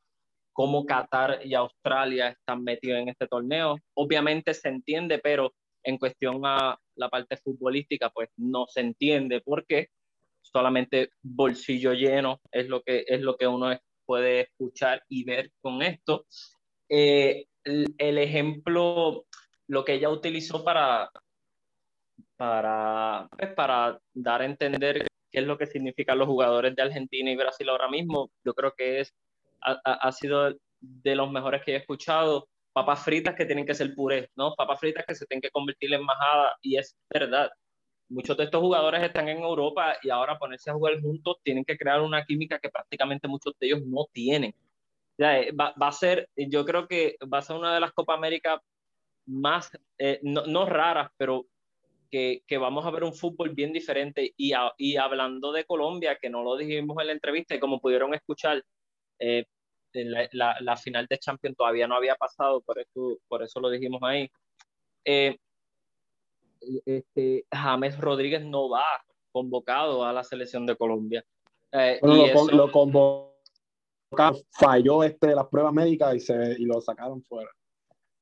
[0.54, 3.76] cómo Qatar y Australia están metidos en este torneo.
[3.96, 9.88] Obviamente se entiende, pero en cuestión a la parte futbolística, pues no se entiende porque
[10.42, 15.82] solamente bolsillo lleno es lo que, es lo que uno puede escuchar y ver con
[15.82, 16.26] esto.
[16.88, 19.26] Eh, el, ejemplo,
[19.68, 21.10] lo que ella utilizó para,
[22.36, 27.32] para, pues, para dar a entender qué es lo que significan los jugadores de Argentina
[27.32, 29.14] y Brasil ahora mismo, yo creo que es
[29.66, 32.48] ha, ha, sido de los mejores que he escuchado.
[32.74, 34.56] Papas fritas que tienen que ser puré, ¿no?
[34.56, 37.52] Papas fritas que se tienen que convertir en majada, y es verdad.
[38.10, 41.78] Muchos de estos jugadores están en Europa y ahora ponerse a jugar juntos tienen que
[41.78, 44.54] crear una química que prácticamente muchos de ellos no tienen.
[45.18, 47.92] Ya, eh, va, va, a ser, yo creo que va a ser una de las
[47.94, 48.62] Copa América
[49.28, 51.46] más, eh, no, no, raras, pero
[52.12, 54.34] que, que, vamos a ver un fútbol bien diferente.
[54.38, 57.80] Y, a, y hablando de Colombia, que no lo dijimos en la entrevista y como
[57.80, 58.64] pudieron escuchar,
[59.20, 59.46] eh,
[59.94, 63.70] la, la, la, final de Champions todavía no había pasado, por eso, por eso lo
[63.70, 64.30] dijimos ahí.
[65.06, 65.38] Eh,
[66.86, 68.86] este, James Rodríguez no va
[69.32, 71.24] convocado a la selección de Colombia.
[71.72, 73.34] Eh, bueno, lo, eso, lo convocó,
[74.52, 77.50] falló este, las pruebas médicas y, se, y lo sacaron fuera.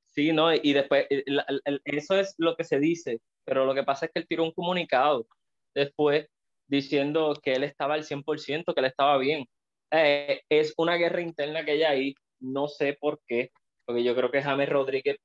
[0.07, 3.83] Sí, no, y después, el, el, eso es lo que se dice, pero lo que
[3.83, 5.25] pasa es que él tiró un comunicado
[5.73, 6.27] después
[6.67, 9.45] diciendo que él estaba al 100%, que él estaba bien.
[9.91, 13.51] Eh, es una guerra interna que hay ahí, no sé por qué.
[13.85, 15.17] porque yo creo que James Rodríguez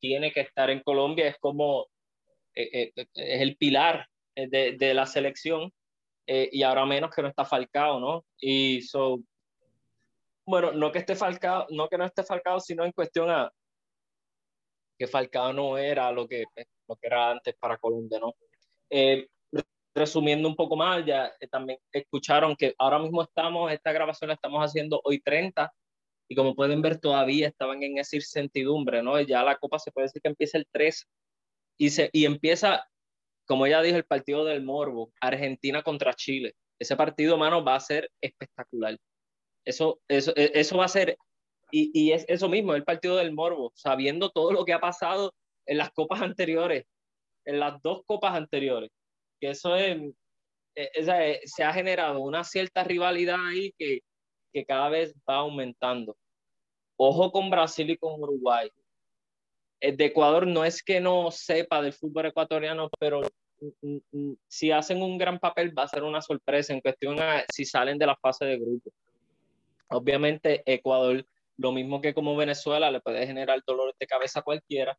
[0.00, 1.86] tiene que estar en Colombia, es como,
[2.54, 5.72] eh, es el pilar de, de la selección,
[6.26, 8.24] y ahora menos que no está Falcao, ¿no?
[8.38, 9.20] Y so,
[10.46, 13.52] bueno, no que esté Falcao, no que no esté Falcao, sino en cuestión a
[14.98, 16.44] que Falcao no era lo que,
[16.86, 18.34] lo que era antes para Colombia, ¿no?
[18.90, 19.26] Eh,
[20.00, 24.34] resumiendo un poco más, ya eh, también escucharon que ahora mismo estamos, esta grabación la
[24.34, 25.72] estamos haciendo hoy 30,
[26.28, 29.20] y como pueden ver todavía estaban en esa incertidumbre, ¿no?
[29.20, 31.06] Ya la Copa se puede decir que empieza el 3
[31.78, 32.88] y, se, y empieza,
[33.46, 36.54] como ya dijo, el partido del Morbo, Argentina contra Chile.
[36.78, 38.96] Ese partido, mano, va a ser espectacular.
[39.64, 41.18] Eso, eso, e, eso va a ser,
[41.70, 45.34] y, y es eso mismo, el partido del Morbo, sabiendo todo lo que ha pasado
[45.66, 46.86] en las copas anteriores,
[47.44, 48.90] en las dos copas anteriores
[49.40, 49.96] que eso es,
[50.74, 54.00] eh, eh, se ha generado una cierta rivalidad ahí que,
[54.52, 56.16] que cada vez va aumentando.
[56.96, 58.70] Ojo con Brasil y con Uruguay.
[59.80, 63.22] El de Ecuador no es que no sepa del fútbol ecuatoriano, pero
[64.48, 67.98] si hacen un gran papel va a ser una sorpresa en cuestión a si salen
[67.98, 68.90] de la fase de grupo.
[69.88, 71.24] Obviamente Ecuador,
[71.56, 74.98] lo mismo que como Venezuela, le puede generar dolor de cabeza a cualquiera,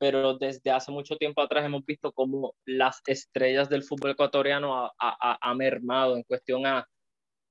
[0.00, 4.92] pero desde hace mucho tiempo atrás hemos visto cómo las estrellas del fútbol ecuatoriano ha,
[4.98, 6.88] ha, mermado en cuestión a,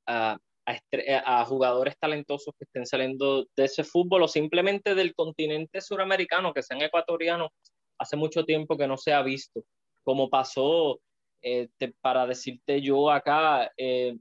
[0.08, 0.36] a,
[0.66, 6.64] a, jugadores talentosos que estén saliendo de ese fútbol o simplemente del continente suramericano, que
[6.64, 7.52] sean ecuatorianos,
[8.00, 9.64] hace mucho tiempo que no se ha visto,
[10.04, 11.00] como pasó,
[11.44, 11.70] eh,
[12.02, 14.18] para decirte yo acá, eh,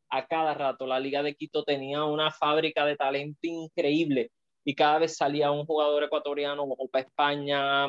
[0.09, 0.86] A cada rato.
[0.86, 4.32] La Liga de Quito tenía una fábrica de talento increíble
[4.64, 7.88] y cada vez salía un jugador ecuatoriano para España,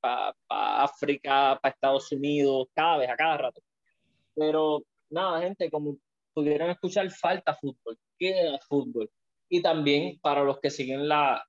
[0.00, 3.60] para África, para Estados Unidos, cada vez, a cada rato.
[4.34, 5.96] Pero nada, gente, como
[6.32, 9.10] pudieron escuchar, falta fútbol, queda fútbol.
[9.48, 11.44] Y también para los que siguen la,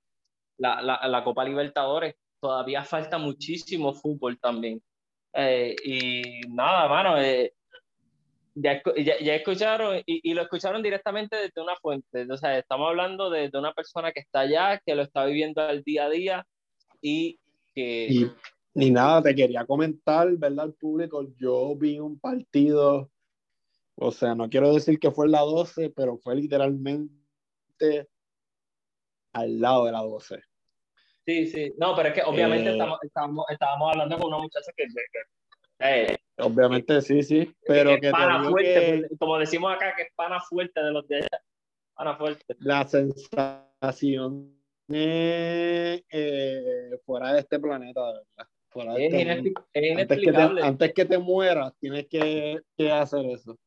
[0.57, 4.81] la, la Copa Libertadores, todavía falta muchísimo fútbol también.
[5.33, 7.53] Eh, y nada, mano, eh,
[8.55, 12.25] ya, ya, escucharon y, lo escucharon directamente desde una fuente.
[12.31, 15.61] O sea, estamos hablando de, de, una persona que está allá, que lo está viviendo
[15.61, 16.47] al día a día
[17.01, 17.39] y
[17.75, 18.07] que...
[18.09, 18.31] Y,
[18.73, 20.65] ni nada, te quería comentar, ¿verdad?
[20.65, 23.11] Al público, yo vi un partido,
[23.95, 28.07] o sea, no quiero decir que fue la 12, pero fue literalmente
[29.33, 30.43] al lado de la 12.
[31.27, 31.73] Sí, sí.
[31.77, 34.85] No, pero es que obviamente eh, estamos, estábamos, hablando con una muchacha que...
[35.79, 40.81] eh, obviamente sí, sí, pero que, pana fuerte, como decimos acá, que es pana fuerte
[40.81, 41.43] de los de ella.
[41.95, 42.55] Pana fuerte.
[42.59, 44.57] La sensación
[44.87, 46.01] eh,
[47.05, 48.49] fuera de este planeta, de verdad.
[48.69, 53.25] Fuera de este es, antes, que te, antes que te mueras, tienes que, que hacer
[53.25, 53.57] eso.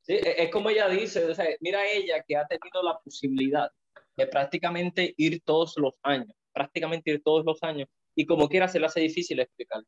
[0.00, 3.70] Sí, e, es como ella dice, o sea, mira ella que ha tenido la posibilidad
[4.16, 8.86] de prácticamente ir todos los años prácticamente todos los años y como quiera se le
[8.86, 9.86] hace difícil explicarlo.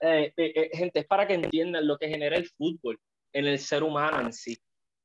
[0.00, 2.98] Eh, eh, eh, gente, es para que entiendan lo que genera el fútbol
[3.32, 4.56] en el ser humano en sí,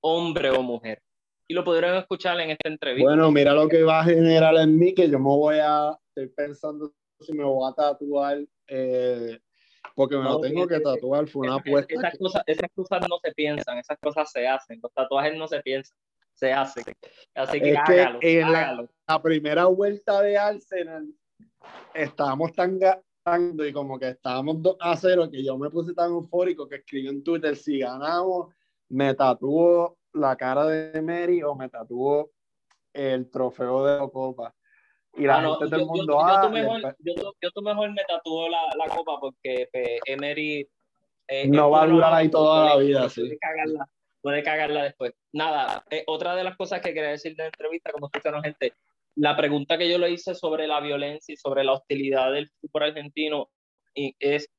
[0.01, 1.01] hombre o mujer.
[1.47, 3.09] Y lo podrán escuchar en esta entrevista.
[3.09, 6.27] Bueno, mira lo que va a generar en mí, que yo me voy a, estoy
[6.35, 8.37] pensando si me voy a tatuar,
[9.95, 11.95] porque me lo tengo que tatuar, fue una apuesta.
[11.95, 15.61] Esas, cosas, esas cosas no se piensan, esas cosas se hacen, los tatuajes no se
[15.61, 15.97] piensan
[16.37, 16.81] se hace.
[17.35, 21.07] Así que, hágalo, en La, primera vuelta de Arsenal
[21.93, 26.11] estábamos tan ganando y como que estábamos 2 a 0 que yo me puse tan
[26.11, 28.53] eufórico que escribí en Twitter si ganamos
[28.89, 32.31] me tatuó la cara de Mary o me tatuó
[32.93, 34.53] el trofeo de la copa.
[35.13, 38.87] Y la ah, gente del mundo yo, ah, mejor, yo, mejor me tatuó la, la
[38.87, 40.69] copa porque pues, Emery
[41.27, 43.37] eh, no va a durar ahí toda la vida sí
[44.27, 45.13] puede cagarla después.
[45.31, 48.73] Nada, eh, otra de las cosas que quería decir de la entrevista, como escucharon gente,
[49.15, 52.83] la pregunta que yo le hice sobre la violencia y sobre la hostilidad del fútbol
[52.83, 53.49] argentino
[53.95, 54.49] y es,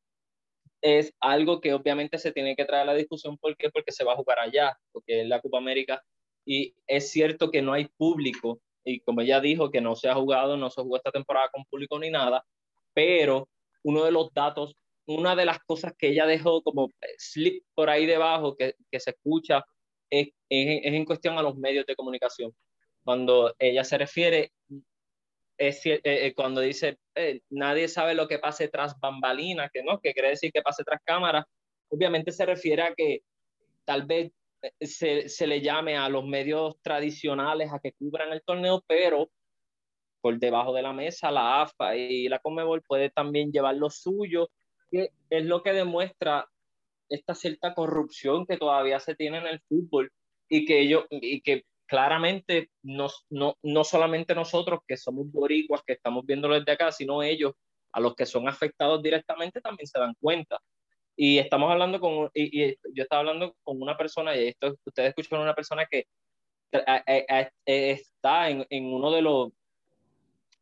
[0.81, 3.37] es algo que obviamente se tiene que traer a la discusión.
[3.37, 3.69] ¿Por qué?
[3.69, 6.03] Porque se va a jugar allá, porque es la Copa América
[6.47, 10.15] y es cierto que no hay público y como ella dijo que no se ha
[10.15, 12.43] jugado, no se jugó esta temporada con público ni nada,
[12.95, 13.51] pero
[13.83, 14.75] uno de los datos
[15.09, 19.11] una de las cosas que ella dejó como slip por ahí debajo que, que se
[19.11, 19.65] escucha
[20.11, 22.55] es, es, en cuestión a los medios de comunicación.
[23.03, 24.53] Cuando ella se refiere,
[25.57, 29.99] es, eh, eh, cuando dice eh, nadie sabe lo que pase tras bambalinas, que no,
[29.99, 31.47] que quiere decir que pase tras cámaras,
[31.89, 33.23] obviamente se refiere a que
[33.87, 34.31] tal vez
[34.79, 39.31] se, se, le llame a los medios tradicionales a que cubran el torneo, pero
[40.21, 44.51] por debajo de la mesa, la AFA y la Comebol puede también llevar lo suyo,
[44.91, 46.49] que es lo que demuestra
[47.09, 50.13] esta cierta corrupción que todavía se tiene en el fútbol
[50.49, 55.95] y que ellos, y que claramente no, no, no solamente nosotros que somos boricuas, que
[55.95, 57.55] estamos viéndolo desde acá, sino ellos,
[57.93, 60.59] a los que son afectados directamente, también se dan cuenta.
[61.17, 65.43] Y estamos hablando con, y, yo estaba hablando con una persona, y esto ustedes escucharon
[65.43, 66.07] una persona que
[67.65, 69.49] está en, en, uno de los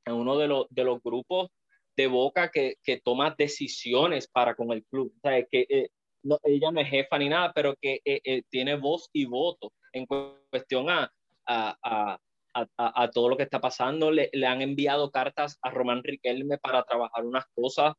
[0.05, 1.51] en uno de los, de los grupos
[1.97, 5.13] de Boca que, que toma decisiones para con el club.
[5.17, 5.89] O sea, que eh,
[6.23, 9.73] no, ella no es jefa ni nada, pero que eh, eh, tiene voz y voto
[9.93, 11.11] en cuestión a,
[11.47, 14.11] a, a, a, todo lo que está pasando.
[14.11, 17.95] Le, le, han enviado cartas a Román Riquelme para trabajar unas cosas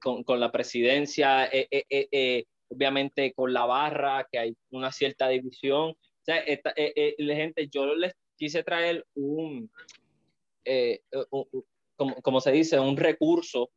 [0.00, 1.50] con, con, la presidencia,
[2.68, 5.90] obviamente con la barra, que hay una cierta división.
[5.90, 9.70] O sea, esta, gente, yo les quise traer un,
[10.64, 11.00] eh,
[12.00, 13.70] como, como, se dice, un recurso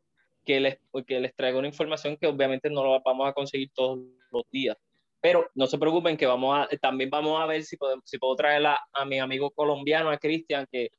[0.46, 4.00] que les, que les traiga una información que obviamente no lo vamos a conseguir todos
[4.32, 4.78] los días.
[5.20, 8.38] Pero no se preocupen que vamos a, también vamos a ver si, podemos, si puedo
[8.38, 10.92] traer a, a mi amigo colombiano, a Cristian, que,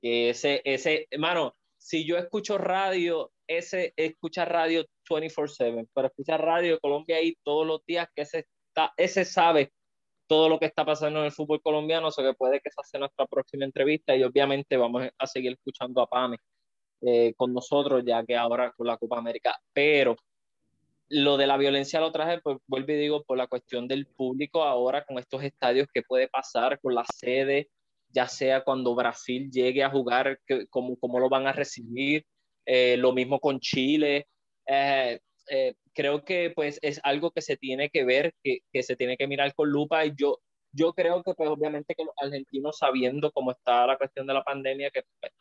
[0.00, 6.74] que ese, ese, hermano, si yo escucho radio, ese escucha radio 24/7, pero escucha radio
[6.74, 9.72] de Colombia ahí todos los días, que ese, está, ese sabe
[10.28, 12.84] todo lo que está pasando en el fútbol colombiano, o sea que puede que esa
[12.84, 16.38] sea nuestra próxima entrevista y obviamente vamos a seguir escuchando a Pame
[17.00, 20.16] eh, con nosotros, ya que ahora con la Copa América, pero
[21.08, 24.62] lo de la violencia lo traje, pues vuelvo y digo, por la cuestión del público
[24.62, 27.70] ahora con estos estadios, ¿qué puede pasar con la sede?
[28.10, 30.40] Ya sea cuando Brasil llegue a jugar,
[30.70, 32.26] cómo, cómo lo van a recibir,
[32.66, 34.26] eh, lo mismo con Chile.
[34.66, 35.20] Eh,
[35.94, 39.26] creo que pues es algo que se tiene que ver, que, que, se tiene que
[39.26, 40.40] mirar con lupa y yo,
[40.72, 44.42] yo creo que pues obviamente que los argentinos sabiendo cómo está la cuestión de la
[44.44, 45.32] pandemia, que pues,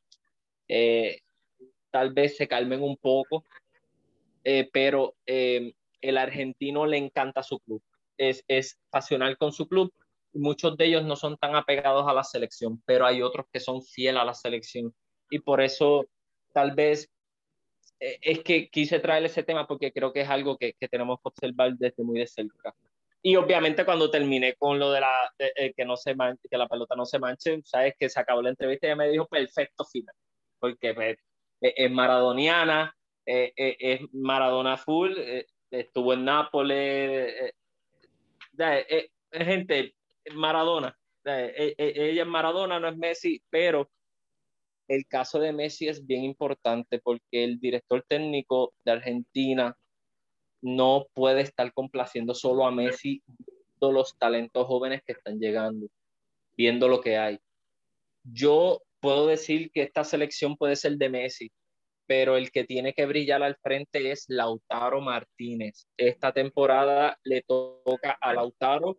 [1.98, 3.44] tal vez se calmen un poco,
[4.44, 7.82] eh, pero el argentino le encanta su club,
[8.18, 9.92] es, es pasional con su club.
[10.32, 13.82] Muchos de ellos no son tan apegados a la selección, pero hay otros que son
[13.82, 14.94] fieles a la selección
[15.32, 16.06] y por eso
[16.54, 17.10] tal vez
[18.00, 21.18] eh, es que quise traer ese tema porque creo que es algo que, que, tenemos
[21.18, 22.76] que observar desde muy de cerca.
[23.24, 26.68] Y obviamente cuando terminé con lo de la eh, que no se manche, que la
[26.68, 29.84] pelota no se manche, sabes que se acabó la entrevista y ella me dijo perfecto
[29.84, 30.16] final,
[30.60, 31.18] porque pues,
[31.62, 32.96] es maradoniana,
[33.26, 35.14] eh, es Maradona full,
[35.70, 37.54] estuvo en Nápoles,
[39.32, 39.96] gente,
[40.34, 43.90] Maradona, ella es Maradona, no es Messi, pero
[44.88, 49.78] el caso de Messi es bien importante porque el director técnico de Argentina
[50.62, 53.22] no puede estar complaciendo solo a Messi,
[53.80, 55.88] todos los talentos jóvenes que están llegando,
[56.56, 57.40] viendo lo que hay.
[58.24, 61.52] Yo puedo decir que esta selección puede ser de Messi,
[62.06, 65.88] pero el que tiene que brillar al frente es Lautaro Martínez.
[65.98, 68.98] Esta temporada le toca a Lautaro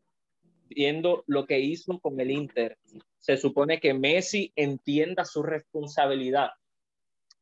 [0.68, 2.76] viendo lo que hizo con el Inter,
[3.18, 6.50] se supone que Messi entienda su responsabilidad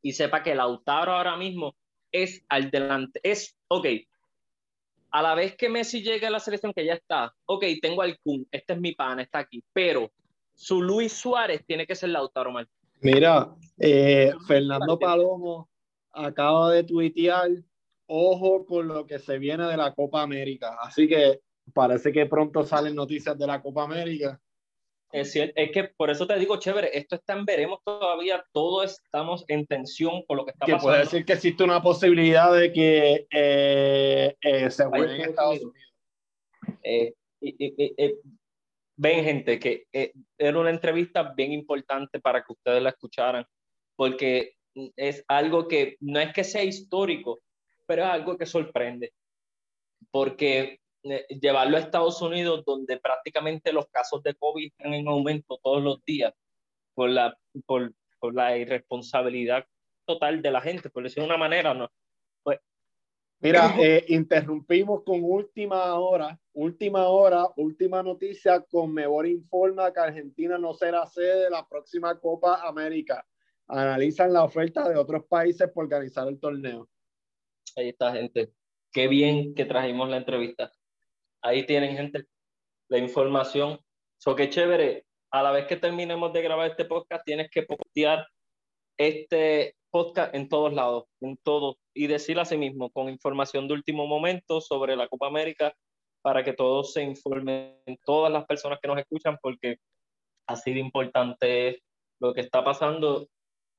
[0.02, 1.76] y sepa que Lautaro ahora mismo
[2.12, 3.86] es al delante, es, ok,
[5.11, 8.18] a la vez que Messi llegue a la selección que ya está, ok, tengo al
[8.20, 10.11] Kun, este es mi pan, está aquí, pero
[10.57, 12.76] su Luis Suárez tiene que ser Lautaro Martínez.
[13.00, 15.68] Mira, eh, Fernando Palomo
[16.12, 17.50] acaba de tuitear,
[18.07, 21.41] ojo con lo que se viene de la Copa América, así que
[21.72, 24.41] parece que pronto salen noticias de la Copa América
[25.12, 29.45] es, es que por eso te digo, chévere, esto está en veremos todavía, todos estamos
[29.49, 30.91] en tensión con lo que está que pasando.
[30.91, 35.95] Puede decir que existe una posibilidad de que eh, eh, se juegue en Estados Unidos.
[36.83, 37.14] Eh,
[38.97, 39.87] ven, gente, que
[40.39, 43.47] era una entrevista bien importante para que ustedes la escucharan,
[43.95, 44.55] porque
[44.97, 47.41] es algo que no es que sea histórico,
[47.87, 49.13] pero es algo que sorprende,
[50.11, 55.59] porque eh, llevarlo a Estados Unidos, donde prácticamente los casos de COVID están en aumento
[55.63, 56.35] todos los días
[56.95, 57.37] por la,
[57.67, 59.64] por, por la irresponsabilidad
[60.05, 61.91] total de la gente, por decirlo de una manera, ¿no?
[63.41, 70.57] Mira, eh, interrumpimos con última hora, última hora, última noticia, con Mejor informa que Argentina
[70.57, 73.26] no será sede de la próxima Copa América.
[73.68, 76.88] Analizan la oferta de otros países por organizar el torneo.
[77.76, 78.53] Ahí está, gente.
[78.91, 80.72] Qué bien que trajimos la entrevista.
[81.42, 82.25] Ahí tienen, gente,
[82.88, 83.79] la información.
[84.18, 85.04] So que chévere.
[85.30, 88.26] A la vez que terminemos de grabar este podcast, tienes que postear
[88.96, 93.75] este podcast en todos lados, en todos, y decir a sí mismo con información de
[93.75, 95.75] último momento sobre la Copa América
[96.23, 99.77] para que todos se informen, todas las personas que nos escuchan, porque
[100.47, 101.83] así de importante
[102.21, 103.29] lo que está pasando.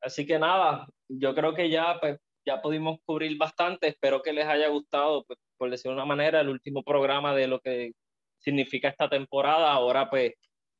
[0.02, 3.88] Así que nada, yo creo que ya, pues, ya pudimos cubrir bastante.
[3.88, 7.60] Espero que les haya gustado, pues, por decir una manera, el último programa de lo
[7.60, 7.92] que
[8.40, 9.72] significa esta temporada.
[9.72, 10.34] Ahora, pues,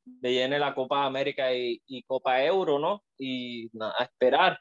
[0.04, 3.02] viene la Copa América y, y Copa Euro, ¿no?
[3.18, 4.58] Y nada, a esperar.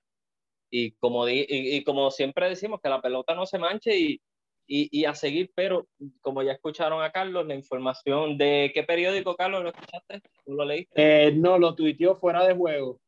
[0.70, 4.22] Y como, di, y, y, como siempre decimos, que la pelota no se manche y,
[4.68, 5.88] y, a seguir, pero
[6.22, 10.22] como ya escucharon a Carlos, la información de qué periódico, Carlos, ¿lo escuchaste?
[10.46, 11.28] ¿Tú lo leíste?
[11.28, 13.00] Eh, no, lo tuiteó fuera de juego.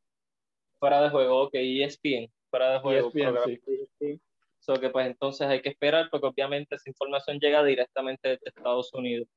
[0.79, 3.09] Fuera de juego, ok, ESPN, fuera de juego.
[3.09, 3.59] ESPN,
[3.99, 4.21] sí.
[4.59, 8.93] So que pues entonces hay que esperar porque obviamente esa información llega directamente desde Estados
[8.93, 9.27] Unidos.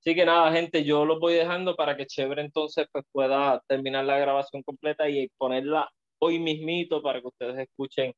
[0.00, 4.04] Así que nada, gente, yo los voy dejando para que Chévere entonces pues pueda terminar
[4.04, 5.90] la grabación completa y ponerla
[6.20, 8.14] hoy mismito para que ustedes escuchen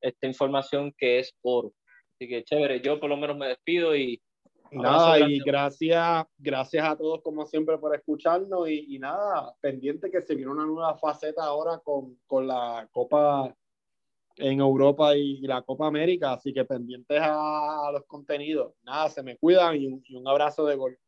[0.00, 1.72] esta información que es oro.
[2.14, 4.20] Así que chévere, yo por lo menos me despido y...
[4.74, 10.22] Nada, y gracias, gracias a todos como siempre por escucharnos y, y, nada, pendiente que
[10.22, 13.54] se viene una nueva faceta ahora con, con la Copa
[14.36, 18.72] en Europa y, y, la Copa América, así que pendientes a, a, los contenidos.
[18.82, 20.98] Nada, se me cuidan y un, y un abrazo de gol.